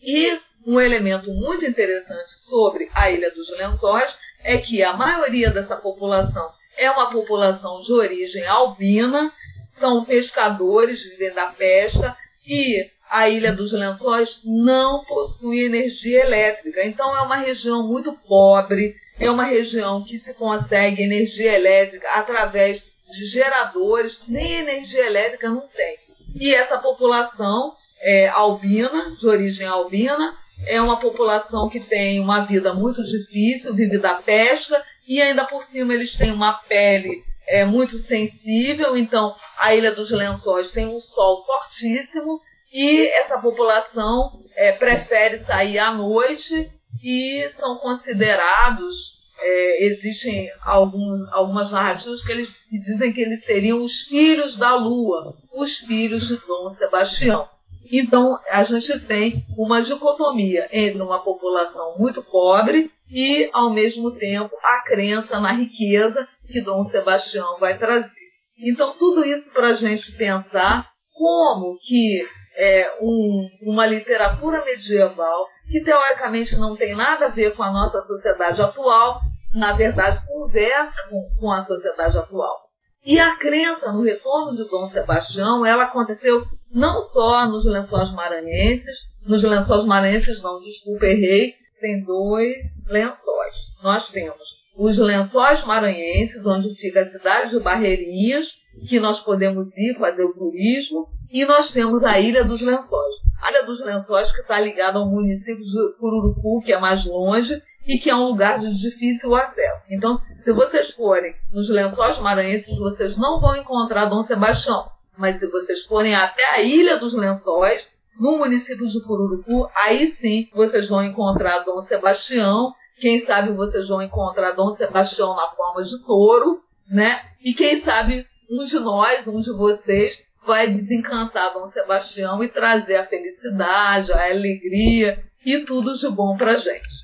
E 0.02 0.40
um 0.66 0.80
elemento 0.80 1.32
muito 1.32 1.66
interessante 1.66 2.30
sobre 2.30 2.90
a 2.94 3.12
Ilha 3.12 3.32
dos 3.32 3.50
Lençóis 3.58 4.18
é 4.44 4.58
que 4.58 4.84
a 4.84 4.94
maioria 4.94 5.50
dessa 5.50 5.76
população 5.76 6.52
é 6.78 6.90
uma 6.92 7.10
população 7.10 7.80
de 7.80 7.94
origem 7.94 8.46
albina, 8.46 9.32
são 9.70 10.04
pescadores, 10.06 11.04
vivem 11.04 11.34
da 11.34 11.48
pesca 11.48 12.16
e 12.46 12.90
a 13.10 13.30
Ilha 13.30 13.54
dos 13.54 13.72
Lençóis 13.72 14.42
não 14.44 15.04
possui 15.06 15.66
energia 15.66 16.22
elétrica. 16.22 16.84
Então 16.84 17.16
é 17.16 17.22
uma 17.22 17.38
região 17.38 17.88
muito 17.88 18.14
pobre, 18.28 18.96
é 19.20 19.30
uma 19.30 19.44
região 19.44 20.04
que 20.04 20.18
se 20.18 20.34
consegue 20.34 21.04
energia 21.04 21.54
elétrica 21.54 22.10
através 22.10 22.84
de 23.12 23.26
geradores, 23.28 24.22
nem 24.28 24.54
energia 24.54 25.06
elétrica 25.06 25.50
não 25.50 25.68
tem. 25.68 25.98
E 26.36 26.54
essa 26.54 26.78
população 26.80 27.76
é, 28.02 28.28
albina, 28.28 29.12
de 29.12 29.28
origem 29.28 29.68
albina, 29.68 30.36
é 30.68 30.82
uma 30.82 30.98
população 30.98 31.70
que 31.70 31.80
tem 31.80 32.20
uma 32.20 32.46
vida 32.46 32.74
muito 32.74 33.04
difícil, 33.04 33.74
vive 33.74 33.98
da 33.98 34.16
pesca, 34.16 34.84
e 35.08 35.22
ainda 35.22 35.46
por 35.46 35.64
cima 35.64 35.94
eles 35.94 36.16
têm 36.16 36.32
uma 36.32 36.54
pele 36.54 37.24
é, 37.48 37.66
muito 37.66 37.98
sensível, 37.98 38.96
então 38.98 39.36
a 39.58 39.76
Ilha 39.76 39.92
dos 39.92 40.12
Lençóis 40.12 40.72
tem 40.72 40.88
um 40.88 41.00
sol 41.00 41.44
fortíssimo, 41.46 42.42
e 42.72 43.08
essa 43.08 43.38
população 43.38 44.44
é, 44.56 44.72
prefere 44.72 45.40
sair 45.40 45.78
à 45.78 45.92
noite 45.92 46.72
e 47.04 47.48
são 47.58 47.78
considerados, 47.78 49.22
é, 49.40 49.86
existem 49.86 50.50
algum, 50.62 51.28
algumas 51.32 51.72
narrativas 51.72 52.24
que, 52.24 52.32
eles, 52.32 52.50
que 52.50 52.78
dizem 52.78 53.14
que 53.14 53.22
eles 53.22 53.44
seriam 53.44 53.84
os 53.84 54.02
filhos 54.04 54.56
da 54.56 54.76
lua, 54.76 55.38
os 55.52 55.80
filhos 55.80 56.28
de 56.28 56.38
Dom 56.48 56.70
Sebastião. 56.70 57.48
Então, 57.92 58.40
a 58.50 58.64
gente 58.64 59.00
tem 59.02 59.46
uma 59.58 59.82
dicotomia 59.82 60.68
entre 60.72 61.02
uma 61.02 61.20
população 61.20 61.98
muito 61.98 62.24
pobre 62.24 62.92
e, 63.12 63.50
ao 63.54 63.74
mesmo 63.74 64.12
tempo, 64.12 64.56
a 64.64 64.84
crença 64.84 65.40
na 65.40 65.52
riqueza 65.52 66.28
que 66.48 66.62
Dom 66.62 66.86
Sebastião 66.86 67.58
vai 67.60 67.78
trazer. 67.78 68.12
Então, 68.60 68.94
tudo 68.98 69.26
isso 69.26 69.52
para 69.52 69.70
a 69.70 69.74
gente 69.74 70.12
pensar 70.14 70.88
como 71.14 71.78
que 71.80 72.26
é, 72.56 72.92
um, 73.02 73.50
uma 73.64 73.86
literatura 73.86 74.64
medieval, 74.64 75.48
que 75.70 75.84
teoricamente 75.84 76.56
não 76.56 76.76
tem 76.76 76.96
nada 76.96 77.26
a 77.26 77.30
ver 77.30 77.56
com 77.56 77.64
a 77.64 77.72
nossa 77.72 78.02
sociedade 78.02 78.62
atual, 78.62 79.20
na 79.54 79.74
verdade 79.74 80.26
conversa 80.28 81.08
com, 81.10 81.30
com 81.40 81.52
a 81.52 81.64
sociedade 81.64 82.18
atual. 82.18 82.63
E 83.06 83.20
a 83.20 83.36
crença 83.36 83.92
no 83.92 84.02
retorno 84.02 84.56
de 84.56 84.64
Dom 84.70 84.88
Sebastião, 84.88 85.66
ela 85.66 85.84
aconteceu 85.84 86.46
não 86.72 87.02
só 87.02 87.46
nos 87.48 87.66
lençóis 87.66 88.12
maranhenses, 88.14 89.08
nos 89.26 89.44
lençóis 89.44 89.86
maranhenses 89.86 90.42
não, 90.42 90.62
desculpa, 90.62 91.06
errei, 91.06 91.54
tem 91.82 92.02
dois 92.04 92.58
lençóis. 92.88 93.56
Nós 93.84 94.10
temos 94.10 94.64
os 94.76 94.98
lençóis 94.98 95.64
maranhenses, 95.66 96.46
onde 96.46 96.74
fica 96.76 97.02
a 97.02 97.10
cidade 97.10 97.52
de 97.52 97.60
Barreirinhas, 97.60 98.54
que 98.88 99.00
nós 99.00 99.20
podemos 99.20 99.76
ir 99.78 99.96
fazer 99.96 100.24
o 100.24 100.34
turismo, 100.34 101.08
e 101.32 101.46
nós 101.46 101.72
temos 101.72 102.04
a 102.04 102.20
Ilha 102.20 102.44
dos 102.44 102.62
Lençóis. 102.62 103.16
A 103.42 103.52
Ilha 103.52 103.66
dos 103.66 103.84
Lençóis 103.84 104.32
que 104.32 104.42
está 104.42 104.60
ligada 104.60 104.98
ao 104.98 105.10
município 105.10 105.64
de 105.64 105.98
Cururucu, 106.00 106.62
que 106.62 106.74
é 106.74 106.80
mais 106.80 107.06
longe, 107.06 107.62
e 107.86 107.98
que 107.98 108.10
é 108.10 108.16
um 108.16 108.28
lugar 108.28 108.60
de 108.60 108.74
difícil 108.80 109.36
acesso. 109.36 109.84
Então, 109.90 110.20
se 110.44 110.52
vocês 110.52 110.92
forem 110.92 111.36
nos 111.52 111.70
lençóis 111.70 112.18
maranhenses, 112.20 112.78
vocês 112.78 113.18
não 113.18 113.40
vão 113.40 113.56
encontrar 113.56 114.06
Dom 114.06 114.22
Sebastião. 114.22 114.90
Mas 115.18 115.38
se 115.38 115.48
vocês 115.48 115.86
forem 115.86 116.16
até 116.16 116.44
a 116.46 116.62
Ilha 116.62 116.98
dos 116.98 117.14
Lençóis, 117.14 117.90
no 118.20 118.38
município 118.38 118.88
de 118.88 119.02
Cururucu, 119.02 119.70
aí 119.76 120.12
sim 120.12 120.50
vocês 120.54 120.90
vão 120.90 121.04
encontrar 121.04 121.60
Dom 121.60 121.82
Sebastião. 121.82 122.74
Quem 123.00 123.20
sabe 123.20 123.52
vocês 123.52 123.88
vão 123.88 124.02
encontrar 124.02 124.52
Dom 124.52 124.70
Sebastião 124.72 125.36
na 125.36 125.50
forma 125.50 125.84
de 125.84 126.04
touro, 126.04 126.64
né? 126.90 127.22
E 127.44 127.54
quem 127.54 127.80
sabe 127.82 128.26
um 128.50 128.66
de 128.66 128.80
nós, 128.80 129.28
um 129.28 129.40
de 129.40 129.52
vocês, 129.52 130.24
vai 130.46 130.68
desencantar 130.68 131.54
Dom 131.54 131.68
Sebastião 131.70 132.44
e 132.44 132.50
trazer 132.50 132.98
a 132.98 133.08
felicidade, 133.08 134.12
a 134.12 134.30
alegria 134.30 135.24
e 135.46 135.60
tudo 135.60 135.98
de 135.98 136.10
bom 136.10 136.38
para 136.38 136.58
gente. 136.58 137.03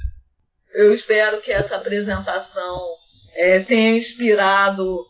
Eu 0.73 0.93
espero 0.93 1.41
que 1.41 1.51
essa 1.51 1.75
apresentação 1.75 2.95
é, 3.33 3.59
tenha 3.59 3.97
inspirado 3.97 5.05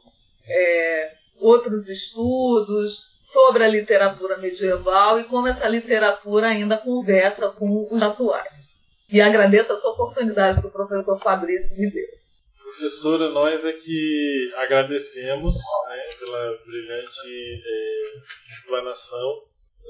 é, 0.47 1.11
outros 1.37 1.87
estudos 1.87 3.09
sobre 3.31 3.63
a 3.63 3.67
literatura 3.67 4.37
medieval 4.37 5.19
e 5.19 5.23
como 5.25 5.47
essa 5.47 5.67
literatura 5.67 6.47
ainda 6.47 6.77
conversa 6.77 7.49
com 7.49 7.87
os 7.91 8.01
atuais. 8.01 8.69
E 9.11 9.21
agradeço 9.21 9.73
essa 9.73 9.87
oportunidade 9.87 10.61
que 10.61 10.67
o 10.67 10.71
professor 10.71 11.19
Fabrício 11.19 11.75
me 11.75 11.91
deu. 11.91 12.19
Professora, 12.61 13.29
nós 13.29 13.65
é 13.65 13.73
que 13.73 14.51
agradecemos 14.57 15.55
né, 15.55 16.03
pela 16.19 16.57
brilhante 16.65 17.63
é, 17.65 18.19
explanação. 18.47 19.43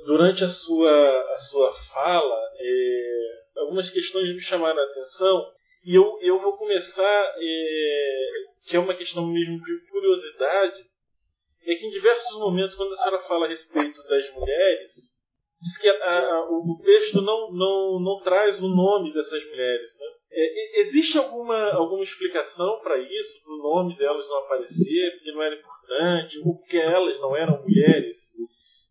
Durante 0.05 0.45
a 0.45 0.47
sua, 0.47 1.31
a 1.31 1.35
sua 1.37 1.73
fala, 1.73 2.39
é, 2.57 3.39
algumas 3.69 3.91
questões 3.91 4.33
me 4.33 4.41
chamaram 4.41 4.79
a 4.79 4.85
atenção 4.85 5.51
e 5.85 5.95
eu, 5.95 6.17
eu 6.21 6.39
vou 6.39 6.57
começar, 6.57 7.35
é, 7.37 8.29
que 8.65 8.75
é 8.75 8.79
uma 8.79 8.95
questão 8.95 9.25
mesmo 9.27 9.61
de 9.61 9.91
curiosidade, 9.91 10.89
é 11.63 11.75
que 11.75 11.85
em 11.85 11.91
diversos 11.91 12.39
momentos, 12.39 12.75
quando 12.75 12.91
a 12.91 12.97
senhora 12.97 13.19
fala 13.19 13.45
a 13.45 13.49
respeito 13.49 14.01
das 14.07 14.33
mulheres, 14.33 15.23
diz 15.61 15.77
que 15.77 15.87
a, 15.87 15.93
a, 15.93 16.49
o 16.49 16.81
texto 16.83 17.21
não, 17.21 17.51
não, 17.51 17.99
não 18.01 18.19
traz 18.23 18.63
o 18.63 18.69
nome 18.69 19.13
dessas 19.13 19.45
mulheres. 19.45 19.97
Né? 19.99 20.07
É, 20.31 20.79
existe 20.79 21.17
alguma, 21.19 21.71
alguma 21.73 22.03
explicação 22.03 22.79
para 22.81 22.97
isso, 22.97 23.43
para 23.43 23.53
o 23.53 23.57
nome 23.57 23.95
delas 23.97 24.27
não 24.27 24.39
aparecer, 24.39 25.11
porque 25.15 25.31
não 25.31 25.43
era 25.43 25.55
importante, 25.55 26.39
ou 26.39 26.57
porque 26.57 26.77
elas 26.77 27.19
não 27.19 27.35
eram 27.35 27.61
mulheres 27.61 28.33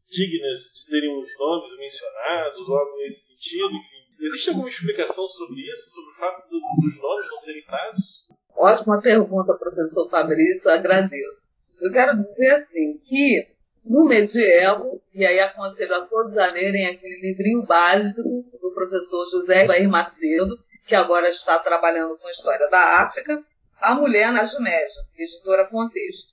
dignas 0.08 0.72
de 0.74 0.90
terem 0.90 1.16
os 1.16 1.28
nomes 1.38 1.76
mencionados, 1.78 2.68
ou 2.68 2.76
algo 2.76 2.96
nesse 2.98 3.34
sentido, 3.34 3.70
enfim. 3.72 4.08
Existe 4.20 4.48
alguma 4.50 4.68
explicação 4.68 5.28
sobre 5.28 5.60
isso, 5.60 5.90
sobre 5.90 6.10
o 6.10 6.14
fato 6.14 6.48
do, 6.48 6.60
dos 6.80 7.02
nomes 7.02 7.30
não 7.30 7.38
serem 7.38 7.60
citados? 7.60 8.28
Ótima 8.56 9.00
pergunta, 9.00 9.54
professor 9.54 10.10
Fabrício, 10.10 10.68
agradeço. 10.68 11.46
Eu 11.80 11.92
quero 11.92 12.16
dizer 12.16 12.50
assim, 12.50 12.98
que 13.04 13.46
no 13.84 14.04
medievo, 14.04 15.00
e 15.14 15.24
aí 15.24 15.38
aconselho 15.40 15.94
a 15.94 16.06
todos 16.06 16.36
a 16.36 16.46
lerem 16.46 16.86
aquele 16.86 17.20
livrinho 17.20 17.62
básico 17.62 18.22
do 18.60 18.72
professor 18.74 19.24
José 19.30 19.64
Ibair 19.64 19.88
Macedo, 19.88 20.58
que 20.86 20.94
agora 20.94 21.28
está 21.28 21.58
trabalhando 21.58 22.16
com 22.18 22.26
a 22.26 22.30
história 22.30 22.68
da 22.68 23.02
África, 23.02 23.42
A 23.80 23.94
Mulher 23.94 24.32
na 24.32 24.44
Junésia, 24.44 25.02
editora 25.16 25.66
Contexto. 25.66 26.32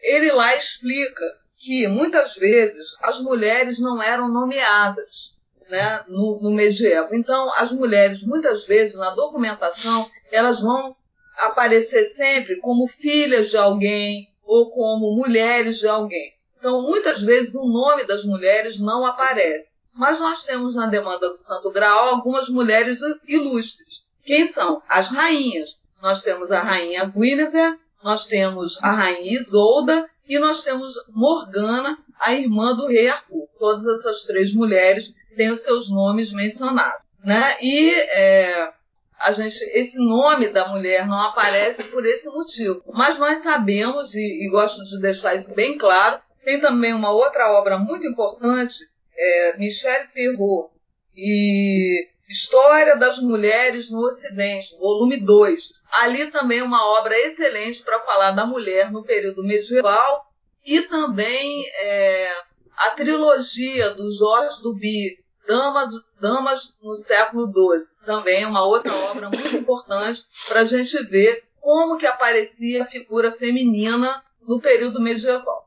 Ele 0.00 0.30
lá 0.32 0.54
explica 0.54 1.24
que 1.58 1.88
muitas 1.88 2.36
vezes 2.36 2.96
as 3.02 3.20
mulheres 3.20 3.78
não 3.78 4.02
eram 4.02 4.28
nomeadas 4.28 5.34
né, 5.68 6.04
no, 6.08 6.38
no 6.40 6.50
medievo. 6.50 7.14
Então, 7.14 7.52
as 7.54 7.72
mulheres, 7.72 8.22
muitas 8.22 8.66
vezes, 8.66 8.96
na 8.96 9.10
documentação, 9.10 10.08
elas 10.30 10.60
vão 10.60 10.94
aparecer 11.36 12.08
sempre 12.10 12.56
como 12.60 12.86
filhas 12.86 13.50
de 13.50 13.56
alguém 13.56 14.28
ou 14.44 14.70
como 14.70 15.16
mulheres 15.16 15.78
de 15.78 15.88
alguém. 15.88 16.32
Então, 16.58 16.82
muitas 16.82 17.22
vezes, 17.22 17.54
o 17.54 17.66
nome 17.66 18.04
das 18.06 18.24
mulheres 18.24 18.78
não 18.78 19.04
aparece. 19.04 19.66
Mas 19.92 20.20
nós 20.20 20.42
temos 20.42 20.74
na 20.74 20.86
demanda 20.86 21.28
do 21.28 21.36
Santo 21.36 21.70
Graal 21.70 22.08
algumas 22.08 22.48
mulheres 22.48 22.98
ilustres. 23.26 24.04
Quem 24.24 24.46
são? 24.46 24.82
As 24.88 25.08
rainhas. 25.08 25.70
Nós 26.02 26.22
temos 26.22 26.50
a 26.52 26.60
rainha 26.60 27.06
Guinevere, 27.06 27.78
nós 28.04 28.26
temos 28.26 28.78
a 28.82 28.92
rainha 28.92 29.40
Isolda 29.40 30.08
e 30.28 30.38
nós 30.38 30.62
temos 30.62 30.94
Morgana, 31.08 31.98
a 32.18 32.34
irmã 32.34 32.74
do 32.74 32.86
rei 32.86 33.08
Arthur. 33.08 33.48
Todas 33.58 33.98
essas 33.98 34.24
três 34.24 34.52
mulheres 34.52 35.12
têm 35.36 35.50
os 35.50 35.60
seus 35.60 35.90
nomes 35.90 36.32
mencionados. 36.32 37.00
Né? 37.24 37.56
E 37.60 37.90
é, 37.90 38.72
a 39.18 39.32
gente, 39.32 39.56
esse 39.72 39.98
nome 39.98 40.48
da 40.48 40.68
mulher 40.68 41.06
não 41.06 41.20
aparece 41.20 41.90
por 41.90 42.04
esse 42.04 42.28
motivo. 42.28 42.82
Mas 42.92 43.18
nós 43.18 43.38
sabemos, 43.38 44.14
e, 44.14 44.46
e 44.46 44.48
gosto 44.50 44.84
de 44.84 45.00
deixar 45.00 45.34
isso 45.34 45.54
bem 45.54 45.78
claro, 45.78 46.20
tem 46.44 46.60
também 46.60 46.92
uma 46.92 47.10
outra 47.10 47.52
obra 47.58 47.78
muito 47.78 48.06
importante, 48.06 48.76
é, 49.16 49.56
Michel 49.58 50.06
Perrault, 50.14 50.70
e 51.16 52.08
História 52.28 52.96
das 52.96 53.18
Mulheres 53.18 53.88
no 53.88 54.00
Ocidente, 54.04 54.76
volume 54.78 55.24
2. 55.24 55.62
Ali 55.92 56.30
também 56.30 56.60
uma 56.60 56.84
obra 56.98 57.16
excelente 57.16 57.82
para 57.84 58.00
falar 58.00 58.32
da 58.32 58.44
mulher 58.44 58.90
no 58.90 59.04
período 59.04 59.44
medieval 59.44 60.26
e 60.64 60.82
também 60.82 61.64
é, 61.78 62.32
a 62.76 62.90
trilogia 62.90 63.90
do 63.94 64.10
Jorge 64.10 64.60
Duby, 64.60 65.18
Damas, 65.46 65.90
Damas 66.20 66.76
no 66.82 66.96
século 66.96 67.46
XII. 67.46 68.04
Também 68.04 68.44
uma 68.44 68.66
outra 68.66 68.92
obra 69.10 69.30
muito 69.30 69.56
importante 69.56 70.24
para 70.48 70.62
a 70.62 70.64
gente 70.64 71.00
ver 71.04 71.44
como 71.60 71.96
que 71.96 72.06
aparecia 72.06 72.82
a 72.82 72.86
figura 72.86 73.30
feminina 73.30 74.20
no 74.42 74.60
período 74.60 75.00
medieval. 75.00 75.65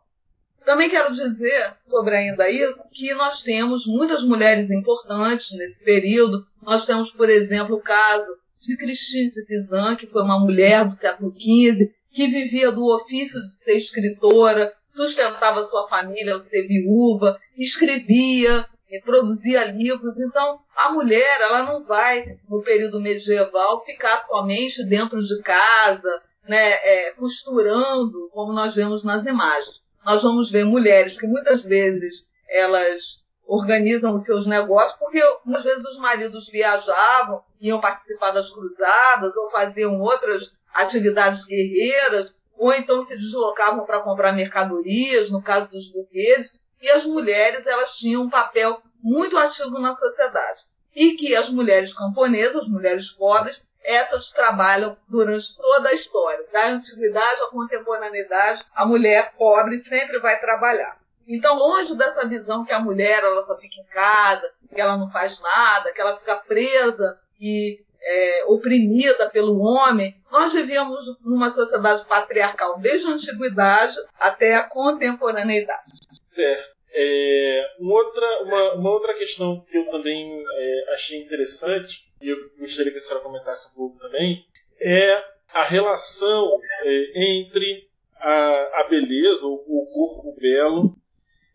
Também 0.70 0.88
quero 0.88 1.12
dizer 1.12 1.74
sobre 1.90 2.16
ainda 2.16 2.48
isso 2.48 2.88
que 2.92 3.12
nós 3.16 3.42
temos 3.42 3.88
muitas 3.88 4.24
mulheres 4.24 4.70
importantes 4.70 5.58
nesse 5.58 5.84
período. 5.84 6.46
Nós 6.62 6.86
temos, 6.86 7.10
por 7.10 7.28
exemplo, 7.28 7.78
o 7.78 7.82
caso 7.82 8.38
de 8.60 8.78
Christine 8.78 9.32
de 9.32 9.42
Pizan, 9.46 9.96
que 9.96 10.06
foi 10.06 10.22
uma 10.22 10.40
mulher 10.40 10.86
do 10.86 10.94
século 10.94 11.34
XV, 11.36 11.92
que 12.12 12.28
vivia 12.28 12.72
do 12.72 12.86
ofício 12.86 13.42
de 13.42 13.52
ser 13.52 13.78
escritora, 13.78 14.72
sustentava 14.92 15.64
sua 15.64 15.88
família 15.88 16.36
ao 16.36 16.44
ser 16.44 16.68
viúva, 16.68 17.40
escrevia, 17.58 18.64
produzia 19.04 19.66
livros. 19.72 20.20
Então, 20.20 20.60
a 20.78 20.92
mulher, 20.92 21.42
ela 21.42 21.64
não 21.64 21.84
vai, 21.84 22.38
no 22.48 22.62
período 22.62 23.02
medieval, 23.02 23.84
ficar 23.84 24.24
somente 24.28 24.86
dentro 24.86 25.20
de 25.20 25.42
casa, 25.42 26.22
né, 26.48 26.74
é, 26.74 27.14
costurando, 27.14 28.30
como 28.32 28.54
nós 28.54 28.76
vemos 28.76 29.04
nas 29.04 29.26
imagens. 29.26 29.89
Nós 30.06 30.24
vamos 30.24 30.50
ver 30.50 30.66
mulheres 30.66 31.18
que 31.18 31.28
muitas 31.28 31.62
vezes 31.62 32.26
elas 32.50 33.24
organizam 33.46 34.16
os 34.16 34.26
seus 34.26 34.46
negócios, 34.46 34.98
porque 35.00 35.22
muitas 35.44 35.64
vezes 35.64 35.86
os 35.86 35.98
maridos 35.98 36.48
viajavam, 36.50 37.44
iam 37.60 37.82
participar 37.82 38.32
das 38.32 38.52
cruzadas 38.52 39.36
ou 39.36 39.50
faziam 39.50 40.00
outras 40.00 40.54
atividades 40.74 41.46
guerreiras, 41.46 42.34
ou 42.56 42.74
então 42.74 43.06
se 43.06 43.16
deslocavam 43.18 43.86
para 43.86 44.02
comprar 44.02 44.34
mercadorias, 44.34 45.32
no 45.32 45.42
caso 45.42 45.70
dos 45.70 45.88
burgueses, 45.92 46.60
e 46.82 46.90
as 46.90 47.06
mulheres 47.06 47.66
elas 47.66 47.98
tinham 47.98 48.24
um 48.24 48.30
papel 48.30 48.82
muito 49.02 49.38
ativo 49.38 49.80
na 49.80 49.96
sociedade. 49.96 50.62
E 50.96 51.14
que 51.14 51.36
as 51.36 51.50
mulheres 51.50 51.94
camponesas, 51.94 52.64
as 52.64 52.68
mulheres 52.68 53.12
pobres, 53.12 53.62
essas 53.90 54.30
trabalham 54.30 54.96
durante 55.08 55.58
toda 55.58 55.90
a 55.90 55.94
história. 55.94 56.46
Da 56.54 56.68
antiguidade 56.68 57.42
à 57.42 57.48
contemporaneidade, 57.48 58.64
a 58.76 58.86
mulher 58.86 59.34
pobre 59.36 59.84
sempre 59.84 60.20
vai 60.20 60.40
trabalhar. 60.40 61.00
Então, 61.28 61.58
longe 61.58 61.98
dessa 61.98 62.26
visão 62.28 62.64
que 62.64 62.72
a 62.72 62.80
mulher 62.80 63.24
ela 63.24 63.42
só 63.42 63.58
fica 63.58 63.82
em 63.82 63.86
casa, 63.86 64.52
que 64.74 64.80
ela 64.80 64.96
não 64.96 65.10
faz 65.10 65.42
nada, 65.42 65.92
que 65.92 66.00
ela 66.00 66.18
fica 66.18 66.36
presa 66.36 67.20
e 67.40 67.80
é, 68.02 68.46
oprimida 68.46 69.30
pelo 69.30 69.60
homem, 69.60 70.16
nós 70.32 70.54
vivíamos 70.54 71.04
numa 71.22 71.50
sociedade 71.50 72.06
patriarcal 72.06 72.80
desde 72.80 73.08
a 73.08 73.12
antiguidade 73.12 73.96
até 74.20 74.56
a 74.56 74.64
contemporaneidade. 74.64 75.92
Certo. 76.22 76.78
É, 76.92 77.76
uma, 77.80 77.94
outra, 77.94 78.44
uma, 78.44 78.74
uma, 78.76 78.92
outra 78.92 79.14
questão 79.14 79.64
que 79.68 79.78
eu 79.78 79.86
também 79.90 80.44
é, 80.44 80.94
achei 80.94 81.22
interessante, 81.22 82.09
e 82.22 82.30
eu 82.30 82.38
gostaria 82.58 82.92
que 82.92 82.98
a 82.98 83.02
senhora 83.02 83.24
comentasse 83.24 83.72
um 83.72 83.76
pouco 83.76 83.98
também, 83.98 84.46
é 84.80 85.24
a 85.54 85.64
relação 85.64 86.60
é, 86.84 87.40
entre 87.40 87.90
a, 88.16 88.82
a 88.82 88.88
beleza, 88.90 89.48
o, 89.48 89.54
o 89.54 89.86
corpo 89.94 90.40
belo 90.40 90.96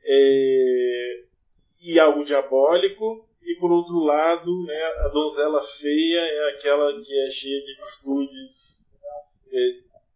é, 0.05 1.25
e 1.81 1.99
algo 1.99 2.25
diabólico, 2.25 3.29
e 3.43 3.55
por 3.57 3.71
outro 3.71 3.99
lado, 3.99 4.65
né, 4.65 4.83
a 5.05 5.09
donzela 5.09 5.63
feia 5.63 6.21
é 6.21 6.51
aquela 6.55 7.01
que 7.01 7.21
é 7.21 7.31
cheia 7.31 7.63
de 7.63 7.77
virtudes, 7.77 8.95
é, 9.53 9.59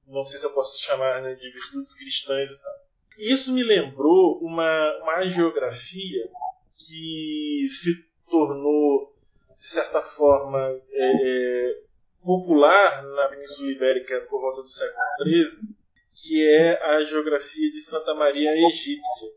não 0.06 0.24
sei 0.24 0.38
se 0.38 0.46
eu 0.46 0.54
posso 0.54 0.82
chamar 0.82 1.22
né, 1.22 1.34
de 1.34 1.50
virtudes 1.50 1.94
cristãs 1.94 2.50
e 2.50 2.62
tal. 2.62 2.72
Isso 3.18 3.52
me 3.52 3.62
lembrou 3.62 4.38
uma, 4.40 4.98
uma 5.02 5.26
geografia 5.26 6.30
que 6.74 7.66
se 7.68 8.08
tornou, 8.30 9.12
de 9.58 9.66
certa 9.66 10.00
forma, 10.00 10.80
é, 10.92 11.12
é, 11.12 11.80
popular 12.22 13.02
na 13.02 13.28
Península 13.28 13.70
Ibérica 13.70 14.20
por 14.28 14.40
volta 14.40 14.62
do 14.62 14.68
século 14.68 15.02
XIII, 15.24 15.76
que 16.14 16.46
é 16.46 16.82
a 16.82 17.02
geografia 17.02 17.70
de 17.70 17.80
Santa 17.80 18.14
Maria 18.14 18.50
Egípcia, 18.66 19.28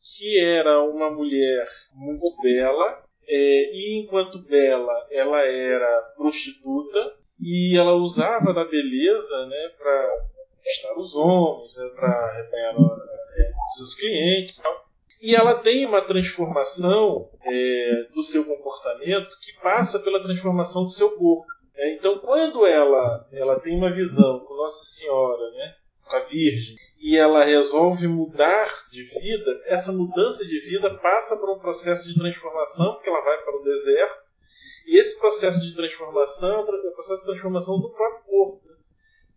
que 0.00 0.40
era 0.40 0.82
uma 0.82 1.10
mulher 1.10 1.66
muito 1.92 2.40
bela, 2.40 3.04
é, 3.26 3.74
e 3.74 4.00
enquanto 4.00 4.38
bela 4.38 5.06
ela 5.10 5.44
era 5.44 6.02
prostituta 6.16 7.16
e 7.40 7.76
ela 7.76 7.94
usava 7.94 8.54
da 8.54 8.64
beleza 8.64 9.46
né, 9.46 9.70
para 9.76 10.28
conquistar 10.56 10.96
os 10.96 11.14
homens, 11.14 11.76
né, 11.76 11.88
para 11.94 12.08
arrebanhar 12.08 12.74
é, 12.74 13.52
seus 13.76 13.94
clientes. 13.94 14.58
Tal. 14.58 14.87
E 15.20 15.34
ela 15.34 15.56
tem 15.56 15.84
uma 15.84 16.02
transformação 16.02 17.28
é, 17.42 18.06
do 18.14 18.22
seu 18.22 18.44
comportamento 18.44 19.36
que 19.40 19.52
passa 19.60 19.98
pela 19.98 20.22
transformação 20.22 20.84
do 20.84 20.90
seu 20.90 21.10
corpo. 21.16 21.44
É, 21.74 21.94
então, 21.94 22.18
quando 22.18 22.64
ela, 22.64 23.26
ela 23.32 23.58
tem 23.58 23.76
uma 23.76 23.90
visão 23.90 24.40
com 24.40 24.54
Nossa 24.54 24.84
Senhora, 24.84 25.50
né, 25.50 25.74
com 26.04 26.16
a 26.16 26.24
Virgem, 26.24 26.76
e 27.00 27.16
ela 27.16 27.44
resolve 27.44 28.06
mudar 28.08 28.68
de 28.90 29.02
vida, 29.02 29.62
essa 29.66 29.92
mudança 29.92 30.44
de 30.44 30.60
vida 30.60 30.94
passa 30.98 31.36
por 31.36 31.50
um 31.50 31.58
processo 31.58 32.08
de 32.08 32.16
transformação, 32.16 32.94
porque 32.94 33.08
ela 33.08 33.22
vai 33.22 33.42
para 33.44 33.56
o 33.56 33.62
deserto, 33.62 34.28
e 34.86 34.98
esse 34.98 35.18
processo 35.18 35.60
de 35.60 35.74
transformação 35.74 36.60
é 36.60 36.60
o 36.60 36.92
processo 36.92 37.20
de 37.22 37.26
transformação 37.26 37.80
do 37.80 37.90
próprio 37.90 38.24
corpo, 38.24 38.68
né, 38.68 38.74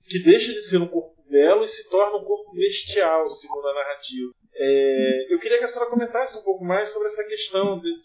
que 0.08 0.20
deixa 0.20 0.52
de 0.52 0.62
ser 0.62 0.78
um 0.78 0.88
corpo 0.88 1.24
belo 1.30 1.63
e 1.63 1.67
se 1.67 1.89
torna 1.89 2.17
um 2.17 2.26
corpo 2.26 2.52
bestial, 2.54 3.30
segundo 3.30 3.67
a 3.67 3.74
narrativa. 3.74 4.34
É, 4.63 5.34
eu 5.34 5.39
queria 5.39 5.58
que 5.58 5.63
a 5.63 5.67
senhora 5.67 5.89
comentasse 5.89 6.38
um 6.38 6.43
pouco 6.43 6.63
mais 6.63 6.89
sobre 6.89 7.08
essa 7.08 7.24
questão 7.24 7.80
de, 7.80 7.95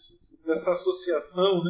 dessa 0.43 0.71
associação 0.71 1.63
né, 1.63 1.69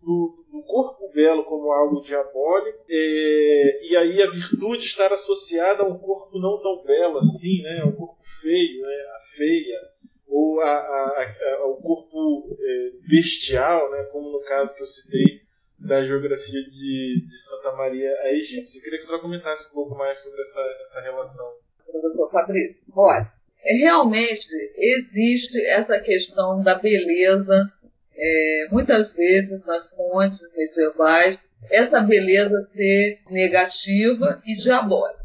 do, 0.00 0.44
do, 0.52 0.62
corpo 0.62 1.10
belo 1.12 1.42
como 1.44 1.72
algo 1.72 2.00
diabólico 2.00 2.78
é, 2.88 3.88
e 3.88 3.96
aí 3.96 4.22
a 4.22 4.30
virtude 4.30 4.84
estar 4.84 5.12
associada 5.12 5.82
a 5.82 5.86
um 5.88 5.98
corpo 5.98 6.38
não 6.38 6.62
tão 6.62 6.84
belo 6.84 7.18
assim, 7.18 7.60
né, 7.62 7.82
um 7.84 7.90
corpo 7.90 8.22
feio, 8.40 8.82
né, 8.82 8.94
a 9.16 9.36
feia 9.36 9.80
ou 10.28 10.60
a, 10.60 10.70
a, 10.70 11.22
a, 11.22 11.56
ao 11.62 11.78
corpo 11.78 12.56
é, 12.56 12.90
bestial, 13.08 13.90
né, 13.90 14.04
como 14.12 14.30
no 14.30 14.40
caso 14.42 14.76
que 14.76 14.82
eu 14.82 14.86
citei 14.86 15.40
da 15.76 16.04
geografia 16.04 16.62
de, 16.62 17.24
de 17.24 17.38
Santa 17.38 17.72
Maria 17.72 18.14
a 18.20 18.32
Egípcia. 18.32 18.78
Eu 18.78 18.82
queria 18.84 18.98
que 18.98 19.04
a 19.04 19.06
senhora 19.06 19.22
comentasse 19.22 19.70
um 19.70 19.74
pouco 19.74 19.96
mais 19.96 20.20
sobre 20.20 20.40
essa, 20.40 20.60
essa 20.80 21.00
relação. 21.00 21.52
Doutor 21.92 22.30
Fabrício, 22.30 22.76
é, 23.12 23.39
realmente 23.64 24.48
existe 24.76 25.64
essa 25.66 25.98
questão 26.00 26.62
da 26.62 26.74
beleza 26.74 27.70
é, 28.16 28.68
muitas 28.70 29.12
vezes 29.14 29.64
nas 29.64 29.88
fontes 29.90 30.40
medievais, 30.54 31.38
essa 31.70 32.00
beleza 32.00 32.68
ser 32.74 33.18
negativa 33.30 34.42
e 34.44 34.54
diabólica. 34.54 35.20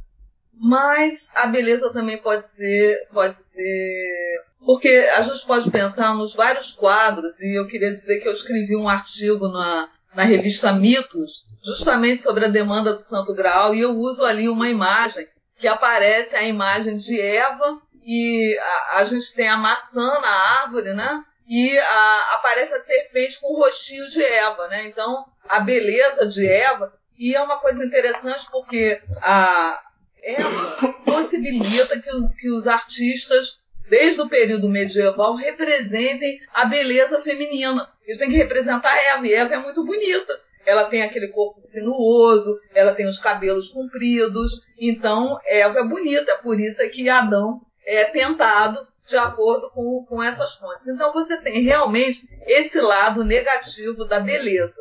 Mas 0.57 1.27
a 1.35 1.47
beleza 1.47 1.91
também 1.91 2.21
pode 2.21 2.47
ser, 2.47 3.07
pode 3.11 3.37
ser, 3.41 4.41
porque 4.65 5.09
a 5.15 5.21
gente 5.21 5.45
pode 5.45 5.69
pensar 5.69 6.15
nos 6.15 6.33
vários 6.33 6.71
quadros, 6.71 7.33
e 7.39 7.59
eu 7.59 7.67
queria 7.67 7.91
dizer 7.91 8.21
que 8.21 8.27
eu 8.27 8.33
escrevi 8.33 8.75
um 8.75 8.87
artigo 8.87 9.49
na, 9.49 9.89
na 10.15 10.23
revista 10.23 10.71
Mitos, 10.71 11.45
justamente 11.63 12.21
sobre 12.21 12.45
a 12.45 12.49
demanda 12.49 12.93
do 12.93 13.01
Santo 13.01 13.33
Graal, 13.33 13.75
e 13.75 13.81
eu 13.81 13.91
uso 13.91 14.23
ali 14.23 14.47
uma 14.47 14.69
imagem 14.69 15.27
que 15.57 15.67
aparece 15.67 16.35
a 16.35 16.43
imagem 16.43 16.95
de 16.95 17.19
Eva, 17.19 17.81
e 18.05 18.57
a, 18.57 18.97
a 18.97 19.03
gente 19.03 19.33
tem 19.33 19.47
a 19.47 19.57
maçã 19.57 20.19
na 20.19 20.61
árvore, 20.61 20.93
né? 20.93 21.23
e 21.47 21.77
a, 21.77 22.35
aparece 22.35 22.73
a 22.73 22.83
serpente 22.83 23.39
com 23.39 23.53
o 23.53 23.57
rostinho 23.57 24.09
de 24.09 24.23
Eva, 24.23 24.67
né? 24.67 24.87
Então, 24.87 25.25
a 25.47 25.59
beleza 25.59 26.25
de 26.25 26.47
Eva, 26.47 26.93
e 27.17 27.35
é 27.35 27.41
uma 27.41 27.59
coisa 27.59 27.83
interessante 27.85 28.47
porque 28.51 29.01
a 29.21 29.79
Eva 30.23 30.93
possibilita 31.05 31.99
que 31.99 32.09
os, 32.09 32.33
que 32.33 32.49
os 32.49 32.67
artistas, 32.67 33.59
desde 33.87 34.21
o 34.21 34.29
período 34.29 34.67
medieval, 34.67 35.35
representem 35.35 36.39
a 36.53 36.65
beleza 36.65 37.21
feminina. 37.21 37.89
Eles 38.03 38.17
têm 38.17 38.29
que 38.29 38.37
representar 38.37 38.97
Eva, 38.97 39.27
e 39.27 39.33
Eva 39.33 39.53
é 39.53 39.59
muito 39.59 39.85
bonita. 39.85 40.39
Ela 40.65 40.85
tem 40.85 41.03
aquele 41.03 41.27
corpo 41.27 41.61
sinuoso, 41.61 42.59
ela 42.73 42.95
tem 42.95 43.05
os 43.05 43.19
cabelos 43.19 43.69
compridos, 43.69 44.65
então 44.79 45.39
Eva 45.45 45.81
é 45.81 45.83
bonita, 45.83 46.31
é 46.31 46.37
por 46.37 46.59
isso 46.59 46.81
é 46.81 46.89
que 46.89 47.07
Adão 47.07 47.61
é 47.85 48.05
tentado 48.05 48.87
de 49.07 49.17
acordo 49.17 49.69
com, 49.69 50.05
com 50.05 50.23
essas 50.23 50.55
fontes. 50.55 50.87
Então 50.87 51.13
você 51.13 51.37
tem 51.37 51.61
realmente 51.61 52.27
esse 52.47 52.79
lado 52.79 53.23
negativo 53.23 54.05
da 54.05 54.19
beleza. 54.19 54.73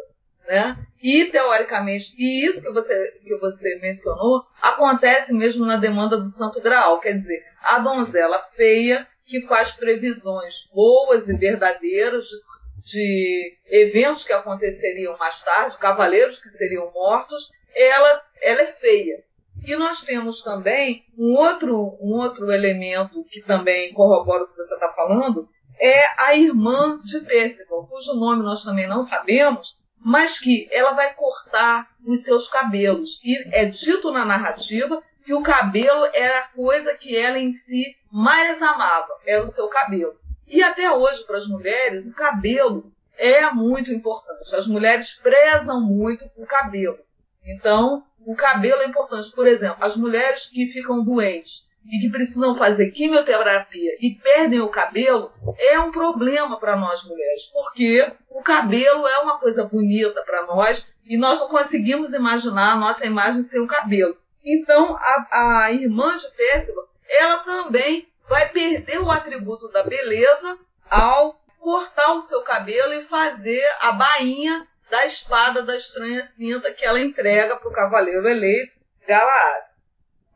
Né? 0.46 0.76
E 1.02 1.26
teoricamente, 1.26 2.14
e 2.18 2.44
isso 2.44 2.62
que 2.62 2.70
você, 2.70 3.12
que 3.22 3.36
você 3.36 3.78
mencionou, 3.80 4.44
acontece 4.60 5.32
mesmo 5.32 5.64
na 5.64 5.76
demanda 5.76 6.18
do 6.18 6.26
Santo 6.26 6.60
Graal, 6.60 7.00
quer 7.00 7.12
dizer, 7.12 7.42
a 7.62 7.78
donzela 7.78 8.38
feia 8.54 9.06
que 9.24 9.40
faz 9.42 9.72
previsões 9.72 10.68
boas 10.72 11.26
e 11.26 11.32
verdadeiras 11.32 12.26
de, 12.26 12.38
de 12.84 13.58
eventos 13.68 14.24
que 14.24 14.32
aconteceriam 14.34 15.16
mais 15.16 15.42
tarde, 15.42 15.78
cavaleiros 15.78 16.38
que 16.38 16.50
seriam 16.50 16.90
mortos, 16.92 17.50
ela, 17.74 18.22
ela 18.42 18.62
é 18.62 18.66
feia. 18.66 19.24
E 19.66 19.76
nós 19.76 20.02
temos 20.02 20.42
também 20.42 21.04
um 21.16 21.34
outro, 21.34 21.96
um 22.00 22.12
outro 22.18 22.52
elemento 22.52 23.24
que 23.30 23.40
também 23.42 23.92
corrobora 23.94 24.44
o 24.44 24.48
que 24.48 24.56
você 24.56 24.74
está 24.74 24.90
falando, 24.90 25.48
é 25.78 26.04
a 26.22 26.36
irmã 26.36 27.00
de 27.02 27.20
Pérsico, 27.20 27.86
cujo 27.88 28.14
nome 28.14 28.42
nós 28.42 28.62
também 28.62 28.86
não 28.86 29.02
sabemos, 29.02 29.76
mas 29.98 30.38
que 30.38 30.68
ela 30.70 30.92
vai 30.92 31.14
cortar 31.14 31.88
os 32.06 32.22
seus 32.22 32.46
cabelos. 32.46 33.20
E 33.24 33.36
é 33.56 33.64
dito 33.64 34.12
na 34.12 34.24
narrativa 34.24 35.02
que 35.24 35.32
o 35.32 35.42
cabelo 35.42 36.04
era 36.12 36.40
a 36.40 36.48
coisa 36.48 36.94
que 36.94 37.16
ela 37.16 37.38
em 37.38 37.52
si 37.52 37.96
mais 38.12 38.60
amava, 38.60 39.08
era 39.26 39.42
o 39.42 39.46
seu 39.46 39.66
cabelo. 39.68 40.14
E 40.46 40.62
até 40.62 40.90
hoje, 40.90 41.24
para 41.24 41.38
as 41.38 41.46
mulheres, 41.46 42.06
o 42.06 42.14
cabelo 42.14 42.92
é 43.16 43.50
muito 43.50 43.90
importante. 43.90 44.54
As 44.54 44.66
mulheres 44.66 45.14
prezam 45.14 45.80
muito 45.80 46.24
o 46.36 46.44
cabelo. 46.44 46.98
Então, 47.44 48.04
o 48.26 48.34
cabelo 48.34 48.82
é 48.82 48.86
importante. 48.86 49.30
Por 49.30 49.46
exemplo, 49.46 49.84
as 49.84 49.96
mulheres 49.96 50.46
que 50.46 50.66
ficam 50.66 51.04
doentes 51.04 51.68
e 51.90 52.00
que 52.00 52.10
precisam 52.10 52.54
fazer 52.54 52.90
quimioterapia 52.90 53.96
e 54.00 54.14
perdem 54.14 54.60
o 54.60 54.70
cabelo, 54.70 55.30
é 55.58 55.78
um 55.78 55.90
problema 55.90 56.58
para 56.58 56.76
nós 56.76 57.04
mulheres, 57.04 57.42
porque 57.52 58.10
o 58.30 58.42
cabelo 58.42 59.06
é 59.06 59.18
uma 59.18 59.38
coisa 59.38 59.64
bonita 59.64 60.22
para 60.22 60.46
nós 60.46 60.86
e 61.04 61.18
nós 61.18 61.38
não 61.38 61.48
conseguimos 61.48 62.14
imaginar 62.14 62.72
a 62.72 62.76
nossa 62.76 63.04
imagem 63.04 63.42
sem 63.42 63.60
o 63.60 63.66
cabelo. 63.66 64.16
Então, 64.42 64.96
a, 64.96 65.64
a 65.64 65.72
irmã 65.72 66.16
de 66.16 66.30
Péssima, 66.34 66.82
ela 67.08 67.38
também 67.40 68.08
vai 68.28 68.48
perder 68.48 69.00
o 69.00 69.10
atributo 69.10 69.70
da 69.70 69.82
beleza 69.82 70.58
ao 70.90 71.38
cortar 71.60 72.14
o 72.14 72.20
seu 72.20 72.42
cabelo 72.42 72.92
e 72.94 73.02
fazer 73.02 73.64
a 73.80 73.92
bainha 73.92 74.66
da 74.90 75.06
espada 75.06 75.62
da 75.62 75.76
estranha 75.76 76.26
cinta 76.26 76.72
que 76.72 76.84
ela 76.84 77.00
entrega 77.00 77.56
para 77.56 77.68
o 77.68 77.72
cavaleiro 77.72 78.28
eleito 78.28 78.72
Galaad. 79.06 79.66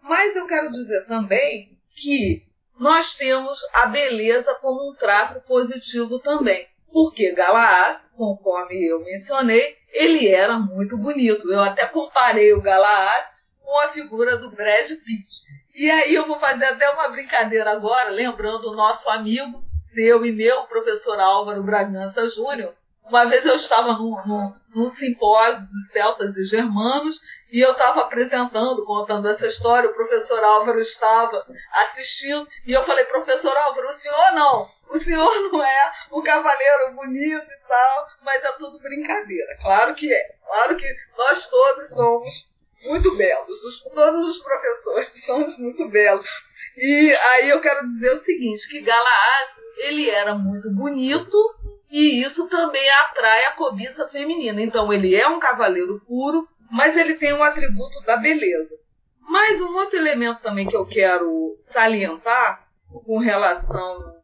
Mas 0.03 0.37
eu 0.37 0.47
quero 0.47 0.71
dizer 0.71 1.07
também 1.07 1.79
que 1.91 2.47
nós 2.79 3.15
temos 3.15 3.61
a 3.73 3.87
beleza 3.87 4.55
como 4.57 4.91
um 4.91 4.95
traço 4.95 5.41
positivo 5.43 6.19
também. 6.21 6.69
Porque 6.91 7.33
Galaad, 7.33 7.99
conforme 8.17 8.87
eu 8.87 9.05
mencionei, 9.05 9.77
ele 9.93 10.29
era 10.29 10.59
muito 10.59 10.97
bonito. 10.97 11.51
Eu 11.51 11.61
até 11.61 11.87
comparei 11.87 12.53
o 12.53 12.63
Galaad 12.63 13.29
com 13.61 13.79
a 13.81 13.89
figura 13.89 14.37
do 14.37 14.51
Brad 14.51 14.89
Pitt. 14.89 15.43
E 15.75 15.91
aí 15.91 16.15
eu 16.15 16.27
vou 16.27 16.39
fazer 16.39 16.65
até 16.65 16.89
uma 16.91 17.09
brincadeira 17.09 17.71
agora, 17.71 18.11
lembrando 18.11 18.71
o 18.71 18.75
nosso 18.75 19.09
amigo, 19.11 19.63
seu 19.81 20.25
e 20.25 20.33
meu, 20.33 20.65
professor 20.65 21.21
Álvaro 21.21 21.63
Bragança 21.63 22.29
Júnior, 22.31 22.75
uma 23.09 23.25
vez 23.27 23.45
eu 23.47 23.57
estava 23.57 23.93
num, 23.95 24.17
num, 24.27 24.55
num 24.75 24.91
simpósio 24.91 25.67
dos 25.67 25.91
celtas 25.93 26.37
e 26.37 26.45
germanos 26.45 27.21
e 27.51 27.61
eu 27.61 27.73
estava 27.73 28.03
apresentando, 28.03 28.85
contando 28.85 29.29
essa 29.29 29.47
história, 29.47 29.89
o 29.89 29.95
professor 29.95 30.43
Álvaro 30.45 30.79
estava 30.79 31.47
assistindo, 31.73 32.47
e 32.67 32.73
eu 32.73 32.85
falei, 32.85 33.07
professor 33.07 33.57
Álvaro, 33.57 33.89
o 33.89 33.93
senhor 33.93 34.33
não, 34.35 34.67
o 34.91 34.99
senhor 34.99 35.33
não 35.51 35.65
é 35.65 35.93
o 36.11 36.23
cavaleiro 36.23 36.93
bonito 36.95 37.47
e 37.47 37.69
tal, 37.69 38.07
mas 38.23 38.45
é 38.45 38.53
tudo 38.53 38.79
brincadeira. 38.81 39.57
Claro 39.63 39.95
que 39.95 40.13
é. 40.13 40.37
Claro 40.47 40.77
que 40.77 40.97
nós 41.17 41.47
todos 41.47 41.89
somos 41.89 42.49
muito 42.87 43.17
belos. 43.17 43.63
Os, 43.65 43.83
todos 43.83 44.29
os 44.29 44.39
professores 44.41 45.09
são 45.25 45.41
muito 45.59 45.89
belos. 45.89 46.29
E 46.77 47.15
aí 47.31 47.49
eu 47.49 47.61
quero 47.61 47.87
dizer 47.89 48.13
o 48.13 48.19
seguinte, 48.19 48.69
que 48.69 48.81
Galaad, 48.83 49.49
ele 49.79 50.09
era 50.11 50.35
muito 50.35 50.71
bonito 50.75 51.58
e 51.91 52.23
isso 52.23 52.49
também 52.49 52.89
atrai 52.91 53.47
a 53.47 53.53
cobiça 53.53 54.09
feminina. 54.09 54.61
Então 54.63 54.93
ele 54.93 55.15
é 55.15 55.27
um 55.27 55.39
cavaleiro 55.39 56.01
puro, 56.07 56.47
mas 56.71 56.97
ele 56.97 57.15
tem 57.15 57.33
um 57.33 57.43
atributo 57.43 58.01
da 58.03 58.17
beleza. 58.17 58.75
Mas 59.21 59.61
um 59.61 59.75
outro 59.77 59.99
elemento 59.99 60.41
também 60.41 60.67
que 60.67 60.77
eu 60.77 60.87
quero 60.87 61.57
salientar 61.61 62.67
com 63.05 63.19
relação 63.19 64.19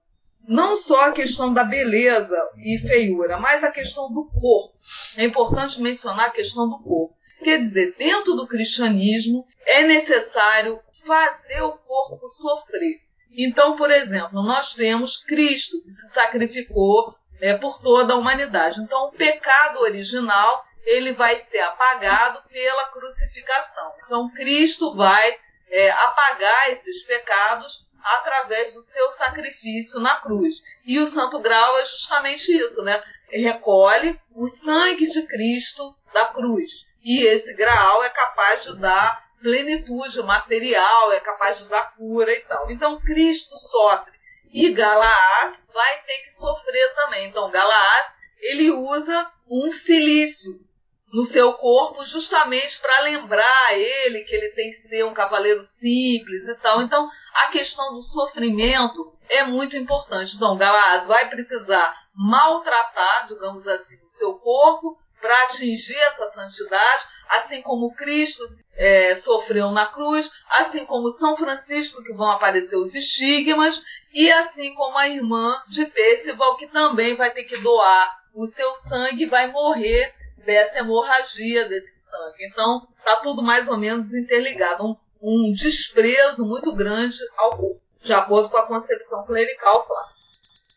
não 0.46 0.76
só 0.76 1.08
a 1.08 1.12
questão 1.12 1.52
da 1.52 1.64
beleza 1.64 2.36
e 2.58 2.78
feiura, 2.78 3.38
mas 3.38 3.64
a 3.64 3.70
questão 3.70 4.12
do 4.12 4.26
corpo. 4.26 4.74
É 5.16 5.24
importante 5.24 5.80
mencionar 5.80 6.26
a 6.26 6.32
questão 6.32 6.68
do 6.68 6.78
corpo. 6.82 7.14
Quer 7.42 7.58
dizer, 7.58 7.94
dentro 7.98 8.34
do 8.34 8.46
cristianismo 8.46 9.46
é 9.66 9.86
necessário 9.86 10.80
fazer 11.06 11.62
o 11.62 11.72
corpo 11.72 12.28
sofrer. 12.28 13.00
Então, 13.36 13.76
por 13.76 13.90
exemplo, 13.90 14.42
nós 14.42 14.74
temos 14.74 15.18
Cristo 15.18 15.82
que 15.82 15.90
se 15.90 16.08
sacrificou 16.10 17.14
é, 17.44 17.58
por 17.58 17.78
toda 17.78 18.14
a 18.14 18.16
humanidade. 18.16 18.80
Então, 18.80 19.04
o 19.04 19.12
pecado 19.12 19.80
original 19.80 20.64
ele 20.86 21.12
vai 21.12 21.36
ser 21.36 21.60
apagado 21.60 22.42
pela 22.48 22.88
crucificação. 22.88 23.92
Então, 24.06 24.30
Cristo 24.30 24.94
vai 24.94 25.36
é, 25.68 25.90
apagar 25.90 26.70
esses 26.70 27.02
pecados 27.02 27.86
através 28.02 28.72
do 28.72 28.80
seu 28.80 29.10
sacrifício 29.10 30.00
na 30.00 30.16
cruz. 30.16 30.62
E 30.86 30.98
o 30.98 31.06
Santo 31.06 31.38
Grau 31.38 31.78
é 31.78 31.84
justamente 31.84 32.50
isso, 32.50 32.82
né? 32.82 33.02
Ele 33.28 33.44
recolhe 33.44 34.18
o 34.34 34.46
sangue 34.46 35.06
de 35.06 35.26
Cristo 35.26 35.94
da 36.14 36.24
cruz. 36.24 36.86
E 37.02 37.26
esse 37.26 37.52
grau 37.52 38.02
é 38.02 38.08
capaz 38.08 38.64
de 38.64 38.76
dar 38.78 39.22
plenitude 39.42 40.22
material, 40.22 41.12
é 41.12 41.20
capaz 41.20 41.58
de 41.58 41.68
dar 41.68 41.94
cura 41.94 42.32
e 42.32 42.40
tal. 42.40 42.70
Então 42.70 42.98
Cristo 43.00 43.54
sofre. 43.58 44.13
E 44.54 44.72
Galaás 44.72 45.56
vai 45.72 46.02
ter 46.02 46.18
que 46.18 46.32
sofrer 46.32 46.94
também. 46.94 47.28
Então 47.28 47.50
Galaás, 47.50 48.06
ele 48.40 48.70
usa 48.70 49.28
um 49.50 49.72
silício 49.72 50.64
no 51.12 51.24
seu 51.24 51.54
corpo 51.54 52.06
justamente 52.06 52.78
para 52.78 53.02
lembrar 53.02 53.66
a 53.68 53.74
ele 53.74 54.22
que 54.22 54.34
ele 54.34 54.50
tem 54.50 54.70
que 54.70 54.76
ser 54.76 55.04
um 55.04 55.12
cavaleiro 55.12 55.62
simples 55.64 56.46
e 56.46 56.54
tal. 56.56 56.82
Então, 56.82 57.08
a 57.34 57.48
questão 57.48 57.94
do 57.94 58.02
sofrimento 58.02 59.12
é 59.28 59.42
muito 59.42 59.76
importante. 59.76 60.36
Então, 60.36 60.56
Galás 60.56 61.06
vai 61.06 61.28
precisar 61.28 61.92
maltratar, 62.14 63.26
digamos 63.28 63.66
assim, 63.66 63.96
o 64.04 64.08
seu 64.08 64.34
corpo 64.34 64.96
para 65.20 65.44
atingir 65.44 65.96
essa 65.96 66.30
santidade, 66.32 67.06
assim 67.28 67.62
como 67.62 67.94
Cristo 67.94 68.44
é, 68.76 69.14
sofreu 69.14 69.70
na 69.70 69.86
cruz, 69.86 70.30
assim 70.50 70.84
como 70.84 71.10
São 71.10 71.36
Francisco, 71.36 72.02
que 72.02 72.12
vão 72.12 72.30
aparecer 72.30 72.76
os 72.76 72.94
estigmas, 72.94 73.82
e 74.14 74.30
assim 74.30 74.72
como 74.74 74.96
a 74.96 75.08
irmã 75.08 75.60
de 75.68 75.84
Percival, 75.86 76.56
que 76.56 76.68
também 76.68 77.16
vai 77.16 77.32
ter 77.32 77.44
que 77.44 77.58
doar 77.58 78.24
o 78.32 78.46
seu 78.46 78.72
sangue, 78.76 79.26
vai 79.26 79.50
morrer 79.50 80.14
dessa 80.38 80.78
hemorragia 80.78 81.68
desse 81.68 81.92
sangue. 82.08 82.46
Então, 82.46 82.86
está 82.96 83.16
tudo 83.16 83.42
mais 83.42 83.68
ou 83.68 83.76
menos 83.76 84.14
interligado. 84.14 84.84
Um, 84.84 84.96
um, 85.20 85.52
desprezo 85.52 86.46
muito 86.46 86.72
grande 86.74 87.18
ao 87.36 87.50
corpo, 87.50 87.82
de 88.02 88.12
acordo 88.12 88.48
com 88.48 88.56
a 88.56 88.66
concepção 88.66 89.26
clerical, 89.26 89.84
claro. 89.84 90.08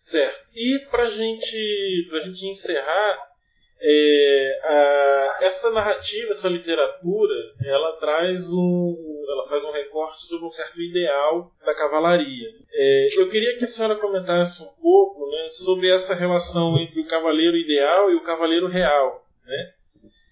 Certo. 0.02 0.50
E 0.56 0.88
para 0.90 1.08
gente, 1.08 2.10
a 2.14 2.20
gente 2.22 2.48
encerrar, 2.48 3.32
é, 3.80 4.59
a, 4.63 5.38
essa 5.41 5.71
narrativa, 5.71 6.32
essa 6.32 6.49
literatura, 6.49 7.36
ela 7.63 7.93
traz 7.97 8.51
um, 8.51 8.95
ela 9.30 9.47
faz 9.47 9.63
um 9.63 9.71
recorte 9.71 10.25
sobre 10.25 10.45
um 10.45 10.49
certo 10.49 10.82
ideal 10.82 11.51
da 11.65 11.75
cavalaria. 11.75 12.49
É, 12.73 13.09
eu 13.17 13.30
queria 13.30 13.57
que 13.57 13.65
a 13.65 13.67
senhora 13.67 13.95
comentasse 13.95 14.63
um 14.63 14.73
pouco 14.82 15.30
né, 15.30 15.49
sobre 15.49 15.89
essa 15.89 16.15
relação 16.15 16.78
entre 16.78 16.99
o 16.99 17.07
cavaleiro 17.07 17.57
ideal 17.57 18.11
e 18.11 18.15
o 18.15 18.23
cavaleiro 18.23 18.67
real. 18.67 19.25
Né? 19.45 19.73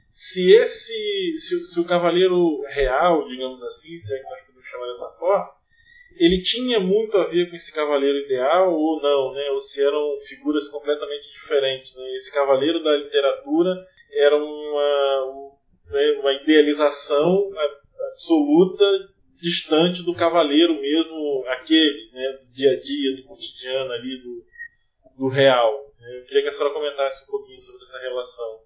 Se 0.09 0.51
esse, 0.53 1.37
se, 1.37 1.65
se, 1.65 1.79
o 1.79 1.85
cavaleiro 1.85 2.61
real, 2.69 3.27
digamos 3.27 3.63
assim, 3.63 3.99
se 3.99 4.15
é 4.15 4.19
que 4.19 4.29
nós 4.29 4.41
podemos 4.41 4.65
chamar 4.65 4.87
dessa 4.87 5.09
forma, 5.19 5.54
ele 6.17 6.41
tinha 6.41 6.79
muito 6.79 7.17
a 7.17 7.27
ver 7.27 7.49
com 7.49 7.55
esse 7.55 7.73
cavaleiro 7.73 8.17
ideal 8.19 8.73
ou 8.73 9.01
não, 9.01 9.33
né? 9.33 9.49
Ou 9.51 9.59
se 9.59 9.83
eram 9.83 10.17
figuras 10.27 10.67
completamente 10.69 11.31
diferentes. 11.31 11.95
Né? 11.97 12.11
Esse 12.13 12.31
cavaleiro 12.31 12.83
da 12.83 12.95
literatura 12.97 13.75
era 14.11 14.35
uma, 14.35 15.51
né, 15.87 16.11
uma 16.21 16.33
idealização 16.33 17.51
absoluta 18.11 18.85
distante 19.35 20.03
do 20.03 20.15
cavaleiro 20.15 20.79
mesmo, 20.79 21.43
aquele, 21.47 22.11
né, 22.13 22.39
do 22.41 22.51
dia 22.53 22.71
a 22.71 22.79
dia, 22.79 23.15
do 23.17 23.23
cotidiano 23.27 23.91
ali, 23.91 24.17
do, 24.21 24.45
do 25.17 25.27
real. 25.27 25.85
Eu 25.99 26.25
queria 26.25 26.43
que 26.43 26.47
a 26.47 26.51
senhora 26.51 26.73
comentasse 26.73 27.25
um 27.25 27.31
pouquinho 27.31 27.59
sobre 27.59 27.81
essa 27.81 27.99
relação. 27.99 28.61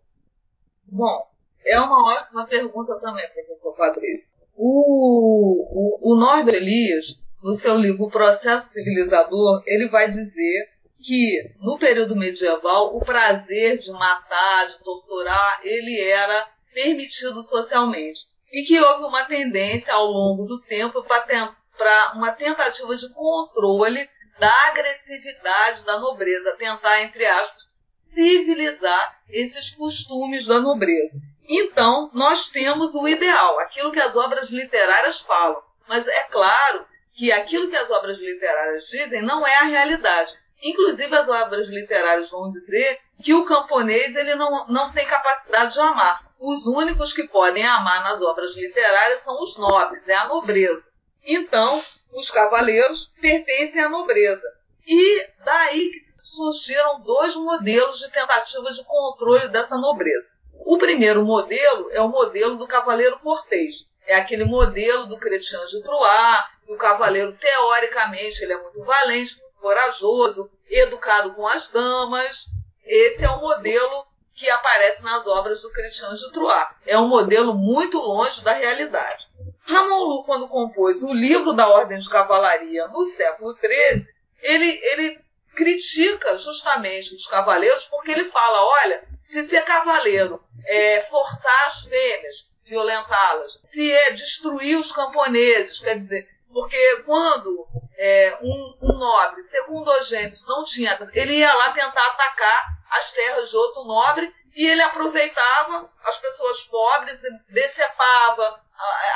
Bom, 0.86 1.28
é 1.66 1.80
uma 1.80 2.14
ótima 2.14 2.45
pergunta 2.45 3.00
também, 3.00 3.28
professor 3.34 3.76
Fabrício. 3.76 4.28
O, 4.56 6.04
o, 6.04 6.14
o 6.14 6.16
Norbert 6.16 6.56
Elias, 6.56 7.18
no 7.42 7.56
seu 7.56 7.78
livro 7.78 8.10
Processo 8.10 8.70
Civilizador, 8.70 9.64
ele 9.66 9.88
vai 9.88 10.10
dizer 10.10 10.70
que 11.02 11.54
no 11.62 11.80
período 11.80 12.16
medieval 12.16 12.96
o 12.96 13.00
prazer 13.00 13.78
de 13.78 13.92
matar, 13.92 14.68
de 14.68 14.84
torturar, 14.84 15.62
ele 15.64 16.00
era 16.02 16.48
permitido 16.74 17.42
socialmente 17.42 18.28
e 18.52 18.64
que 18.64 18.80
houve 18.80 19.06
uma 19.06 19.26
tendência 19.26 19.94
ao 19.94 20.06
longo 20.06 20.46
do 20.46 20.60
tempo 20.62 21.02
para 21.04 22.14
uma 22.16 22.32
tentativa 22.34 22.96
de 22.96 23.10
controle 23.14 24.10
da 24.38 24.54
agressividade 24.70 25.86
da 25.86 26.00
nobreza, 26.00 26.56
tentar 26.58 27.02
entre 27.02 27.26
aspas 27.26 27.70
civilizar 28.08 29.22
esses 29.30 29.72
costumes 29.72 30.48
da 30.48 30.60
nobreza. 30.60 31.16
Então, 31.48 32.10
nós 32.14 32.50
temos 32.50 32.94
o 32.96 33.08
ideal, 33.08 33.60
aquilo 33.60 33.92
que 33.92 34.00
as 34.00 34.16
obras 34.16 34.50
literárias 34.50 35.22
falam. 35.22 35.62
Mas 35.88 36.08
é 36.08 36.22
claro 36.24 36.86
que 37.14 37.32
aquilo 37.32 37.70
que 37.70 37.76
as 37.76 37.89
obras 37.91 38.20
literárias 38.20 38.86
dizem 38.86 39.22
não 39.22 39.45
é 39.45 39.55
a 39.55 39.64
realidade. 39.64 40.34
Inclusive, 40.62 41.16
as 41.16 41.30
obras 41.30 41.68
literárias 41.68 42.30
vão 42.30 42.49
dizer 42.49 42.99
que 43.22 43.34
o 43.34 43.45
camponês 43.45 44.16
ele 44.16 44.36
não, 44.36 44.68
não 44.68 44.91
tem 44.91 45.05
capacidade 45.05 45.74
de 45.74 45.80
amar. 45.80 46.30
Os 46.38 46.66
únicos 46.66 47.14
que 47.14 47.28
podem 47.28 47.66
amar 47.66 48.03
nas 48.03 48.22
obras 48.22 48.55
literárias 48.55 49.20
são 49.20 49.41
os 49.41 49.57
nobres, 49.57 50.07
é 50.07 50.16
a 50.16 50.28
nobreza. 50.28 50.84
Então, 51.26 51.82
os 52.14 52.30
cavaleiros 52.32 53.14
pertencem 53.22 53.82
à 53.82 53.89
nobreza. 53.89 54.47
E 54.86 55.28
daí 55.43 55.91
que 55.91 55.99
surgiram 56.24 57.01
dois 57.01 57.36
modelos 57.36 57.99
de 57.99 58.12
tentativa 58.12 58.72
de 58.72 58.84
controle 58.84 59.49
dessa 59.49 59.78
nobreza. 59.78 60.28
O 60.53 60.78
primeiro 60.78 61.24
modelo 61.24 61.89
é 61.91 62.01
o 62.01 62.10
modelo 62.10 62.57
do 62.57 62.68
cavaleiro 62.68 63.20
cortês. 63.20 63.89
É 64.06 64.16
aquele 64.16 64.43
modelo 64.43 65.06
do 65.06 65.18
Christian 65.18 65.66
de 65.66 65.84
Troyes, 65.84 66.43
o 66.68 66.76
cavaleiro, 66.76 67.34
teoricamente, 67.34 68.43
ele 68.43 68.54
é 68.54 68.62
muito 68.62 68.84
valente, 68.84 69.39
muito 69.39 69.60
corajoso, 69.60 70.50
educado 70.70 71.34
com 71.34 71.47
as 71.47 71.68
damas. 71.68 72.45
Esse 72.86 73.24
é 73.24 73.30
o 73.30 73.39
modelo 73.39 74.06
que 74.34 74.50
aparece 74.50 75.02
nas 75.02 75.26
obras 75.28 75.62
do 75.62 75.72
Christian 75.72 76.14
de 76.14 76.32
Troyes. 76.32 76.68
É 76.86 76.97
um 76.97 77.08
modelo 77.08 77.54
muito 77.54 78.00
longe 78.00 78.43
da 78.43 78.54
realidade. 78.54 79.28
Ramon 79.62 80.04
Lu, 80.04 80.24
quando 80.24 80.47
compôs 80.47 81.04
o 81.04 81.14
livro 81.14 81.54
da 81.54 81.68
Ordem 81.68 82.00
de 82.00 82.10
Cavalaria 82.10 82.88
no 82.88 83.06
século 83.06 83.56
XIII, 83.58 84.08
ele, 84.41 84.80
ele 84.84 85.20
critica 85.56 86.38
justamente 86.38 87.14
os 87.14 87.28
cavaleiros 87.28 87.86
porque 87.86 88.12
ele 88.12 88.26
fala, 88.26 88.64
olha, 88.82 89.04
se 89.28 89.43
ser 89.43 89.64
cavaleiro 89.64 90.41
é 90.66 91.02
forçar 91.02 91.68
as 91.68 91.84
fêmeas, 91.84 92.49
violentá-las, 92.70 93.59
se 93.65 93.91
é 93.91 94.11
destruir 94.11 94.78
os 94.78 94.91
camponeses, 94.91 95.80
quer 95.80 95.95
dizer, 95.95 96.30
porque 96.51 97.03
quando 97.05 97.67
é, 97.97 98.38
um, 98.41 98.78
um, 98.82 98.97
nobre 98.97 99.41
secundogênito 99.43 100.45
não 100.47 100.63
tinha, 100.63 100.97
ele 101.13 101.34
ia 101.34 101.53
lá 101.53 101.74
tentar 101.74 102.05
atacar 102.07 102.80
as 102.91 103.11
terras 103.11 103.49
de 103.49 103.57
outro 103.57 103.84
nobre 103.84 104.34
e 104.55 104.65
ele 104.65 104.82
aproveitava 104.82 105.89
as 106.03 106.17
pessoas 106.17 106.61
pobres 106.63 107.20
decepava 107.49 108.61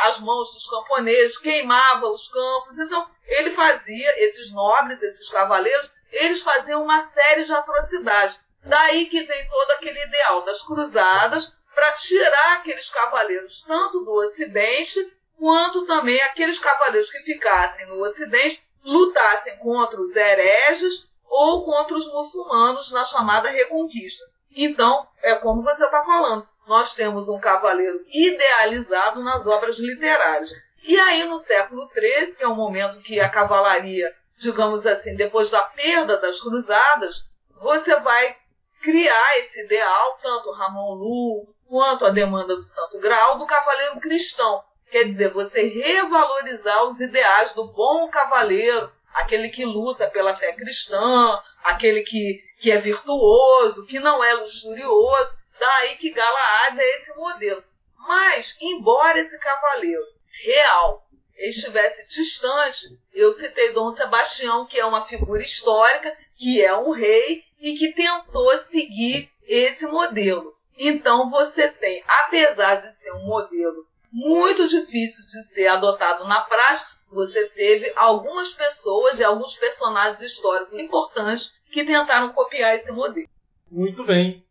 as 0.04 0.20
mãos 0.20 0.54
dos 0.54 0.70
camponeses, 0.70 1.38
queimava 1.38 2.08
os 2.08 2.28
campos. 2.28 2.78
Então, 2.78 3.10
ele 3.26 3.50
fazia, 3.52 4.24
esses 4.24 4.52
nobres, 4.52 5.02
esses 5.02 5.30
cavaleiros, 5.30 5.90
eles 6.12 6.42
faziam 6.42 6.84
uma 6.84 7.06
série 7.08 7.44
de 7.44 7.54
atrocidades. 7.54 8.40
Daí 8.64 9.06
que 9.08 9.24
vem 9.24 9.50
todo 9.50 9.72
aquele 9.72 10.02
ideal 10.04 10.44
das 10.44 10.62
cruzadas 10.62 11.56
para 11.74 11.94
tirar 11.94 12.54
aqueles 12.54 12.90
cavaleiros 12.90 13.64
tanto 13.64 14.04
do 14.04 14.14
Ocidente 14.14 15.12
quanto 15.38 15.86
também 15.86 16.22
aqueles 16.22 16.60
cavaleiros 16.60 17.10
que 17.10 17.20
ficassem 17.24 17.86
no 17.88 18.04
Ocidente 18.04 18.64
lutassem 18.84 19.58
contra 19.58 20.00
os 20.00 20.16
hereges 20.16 21.10
ou 21.26 21.66
contra 21.66 21.96
os 21.96 22.08
muçulmanos 22.08 22.92
na 22.92 23.04
chamada 23.06 23.50
Reconquista. 23.50 24.24
Então, 24.56 25.08
é 25.22 25.34
como 25.36 25.64
você 25.64 25.84
está 25.84 26.04
falando, 26.04 26.48
nós 26.68 26.94
temos 26.94 27.28
um 27.28 27.40
cavaleiro 27.40 28.06
idealizado 28.08 29.24
nas 29.24 29.48
obras 29.48 29.80
literárias. 29.80 30.52
E 30.84 31.00
aí, 31.00 31.24
no 31.24 31.40
século 31.40 31.90
XIII, 31.90 32.36
que 32.36 32.44
é 32.44 32.48
o 32.48 32.56
momento 32.56 33.02
que 33.02 33.20
a 33.20 33.30
cavalaria, 33.30 34.14
digamos 34.38 34.86
assim, 34.86 35.16
depois 35.16 35.50
da 35.50 35.62
perda 35.62 36.20
das 36.20 36.40
cruzadas, 36.40 37.30
você 37.62 37.96
vai 38.02 38.36
criar 38.82 39.40
esse 39.40 39.62
ideal, 39.62 40.20
tanto 40.22 40.52
Ramon 40.52 40.94
Lu 40.96 41.56
quanto 41.74 42.06
a 42.06 42.12
demanda 42.12 42.56
do 42.56 42.62
Santo 42.62 43.00
Graal, 43.00 43.40
do 43.40 43.48
cavaleiro 43.48 44.00
cristão. 44.00 44.64
Quer 44.92 45.06
dizer, 45.06 45.32
você 45.32 45.64
revalorizar 45.64 46.84
os 46.84 47.00
ideais 47.00 47.52
do 47.54 47.64
bom 47.64 48.08
cavaleiro, 48.10 48.92
aquele 49.12 49.50
que 49.50 49.66
luta 49.66 50.08
pela 50.08 50.36
fé 50.36 50.54
cristã, 50.54 51.42
aquele 51.64 52.04
que, 52.04 52.44
que 52.60 52.72
é 52.72 52.78
virtuoso, 52.78 53.88
que 53.88 54.00
não 54.00 54.24
é 54.24 54.36
luxurioso. 54.36 55.36
Daí 55.60 55.96
que 55.96 56.12
Galaad 56.12 56.80
é 56.80 56.96
esse 57.00 57.12
modelo. 57.16 57.64
Mas, 57.98 58.56
embora 58.62 59.20
esse 59.20 59.36
cavaleiro 59.40 60.04
real 60.44 61.08
estivesse 61.36 62.08
distante, 62.08 63.00
eu 63.12 63.34
citei 63.34 63.74
Dom 63.74 63.92
Sebastião, 63.94 64.68
que 64.68 64.80
é 64.80 64.86
uma 64.86 65.06
figura 65.06 65.42
histórica, 65.42 66.16
que 66.38 66.62
é 66.62 66.78
um 66.78 66.92
rei 66.92 67.44
e 67.60 67.76
que 67.76 67.94
tentou 67.94 68.60
seguir 68.60 69.32
esse 69.48 69.88
modelo. 69.88 70.52
Então 70.78 71.30
você 71.30 71.68
tem, 71.68 72.04
apesar 72.08 72.76
de 72.76 72.92
ser 72.98 73.12
um 73.14 73.26
modelo 73.26 73.88
muito 74.12 74.68
difícil 74.68 75.26
de 75.26 75.44
ser 75.48 75.68
adotado 75.68 76.26
na 76.26 76.42
prática, 76.42 76.90
você 77.12 77.46
teve 77.50 77.92
algumas 77.96 78.54
pessoas 78.54 79.20
e 79.20 79.24
alguns 79.24 79.56
personagens 79.56 80.22
históricos 80.22 80.78
importantes 80.80 81.54
que 81.72 81.86
tentaram 81.86 82.34
copiar 82.34 82.76
esse 82.76 82.92
modelo. 82.92 83.28
Muito 83.70 84.04
bem. 84.04 84.44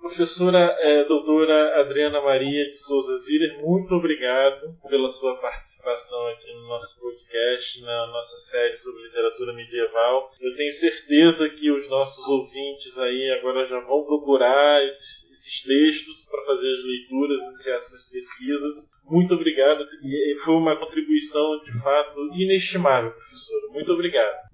Professora 0.00 0.76
é, 0.80 1.04
doutora 1.04 1.80
Adriana 1.80 2.20
Maria 2.20 2.64
de 2.66 2.78
Souza 2.78 3.18
Ziller, 3.18 3.58
muito 3.60 3.94
obrigado 3.96 4.78
pela 4.88 5.08
sua 5.08 5.36
participação 5.40 6.28
aqui 6.28 6.52
no 6.54 6.68
nosso 6.68 7.00
podcast, 7.00 7.82
na 7.82 8.06
nossa 8.06 8.36
série 8.36 8.76
sobre 8.76 9.02
literatura 9.02 9.52
medieval. 9.52 10.30
Eu 10.40 10.54
tenho 10.54 10.72
certeza 10.72 11.50
que 11.50 11.70
os 11.72 11.88
nossos 11.88 12.28
ouvintes 12.28 12.96
aí 13.00 13.30
agora 13.38 13.66
já 13.66 13.80
vão 13.80 14.04
procurar 14.04 14.84
esses, 14.84 15.32
esses 15.32 15.62
textos 15.62 16.26
para 16.30 16.44
fazer 16.44 16.72
as 16.72 16.84
leituras, 16.84 17.42
iniciar 17.42 17.78
suas 17.80 18.08
pesquisas. 18.08 18.90
Muito 19.04 19.34
obrigado, 19.34 19.84
e 20.04 20.36
foi 20.44 20.54
uma 20.54 20.78
contribuição 20.78 21.60
de 21.60 21.82
fato 21.82 22.20
inestimável, 22.34 23.10
professora. 23.10 23.66
Muito 23.72 23.92
obrigado. 23.92 24.48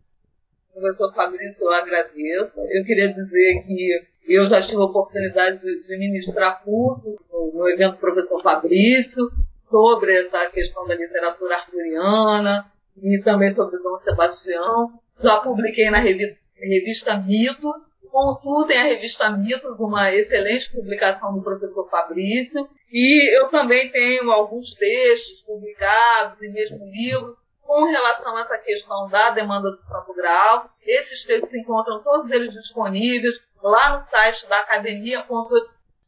Professor 0.73 1.15
Fabrício, 1.15 1.57
eu 1.61 1.73
agradeço. 1.73 2.53
Eu 2.59 2.85
queria 2.85 3.13
dizer 3.13 3.63
que 3.67 4.14
eu 4.27 4.47
já 4.47 4.61
tive 4.61 4.81
a 4.81 4.87
oportunidade 4.87 5.61
de, 5.61 5.87
de 5.87 5.99
ministrar 5.99 6.63
curso 6.63 7.17
no, 7.31 7.53
no 7.53 7.69
evento 7.69 7.99
professor 7.99 8.41
Fabrício 8.41 9.31
sobre 9.71 10.21
essa 10.21 10.47
questão 10.51 10.87
da 10.87 10.95
literatura 10.95 11.57
arturiana 11.57 12.71
e 12.97 13.21
também 13.23 13.55
sobre 13.55 13.79
Dom 13.79 13.99
Sebastião. 14.03 15.01
Já 15.21 15.39
publiquei 15.39 15.91
na 15.91 15.99
revista, 15.99 16.39
revista 16.57 17.17
Mito. 17.17 17.73
Consultem 18.11 18.79
a 18.79 18.85
revista 18.85 19.29
Mitos, 19.31 19.79
uma 19.79 20.15
excelente 20.15 20.71
publicação 20.71 21.35
do 21.35 21.43
professor 21.43 21.89
Fabrício. 21.91 22.69
E 22.93 23.37
eu 23.37 23.49
também 23.49 23.91
tenho 23.91 24.31
alguns 24.31 24.73
textos 24.75 25.43
publicados 25.43 26.41
e 26.41 26.49
mesmo 26.49 26.79
livros 26.87 27.37
com 27.61 27.85
relação 27.87 28.37
a 28.37 28.43
essa 28.43 28.59
questão 28.59 29.09
da 29.09 29.31
demanda 29.31 29.71
do 29.71 29.83
Santo 29.89 30.15
Grau. 30.15 30.71
Esses 30.87 31.25
textos 31.25 31.51
se 31.51 31.59
encontram 31.59 32.03
todos 32.03 32.31
eles 32.31 32.53
disponíveis 32.53 33.41
lá 33.65 33.99
no 33.99 34.11
site 34.11 34.47
da 34.47 34.61
academia. 34.61 35.25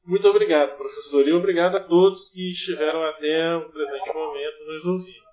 Muito 0.04 0.28
obrigado, 0.28 0.76
professor, 0.76 1.26
e 1.26 1.32
obrigado 1.32 1.76
a 1.76 1.80
todos 1.80 2.30
que 2.30 2.50
estiveram 2.50 3.02
até 3.02 3.56
o 3.56 3.70
presente 3.70 4.14
momento 4.14 4.64
nos 4.66 4.86
ouvindo. 4.86 5.26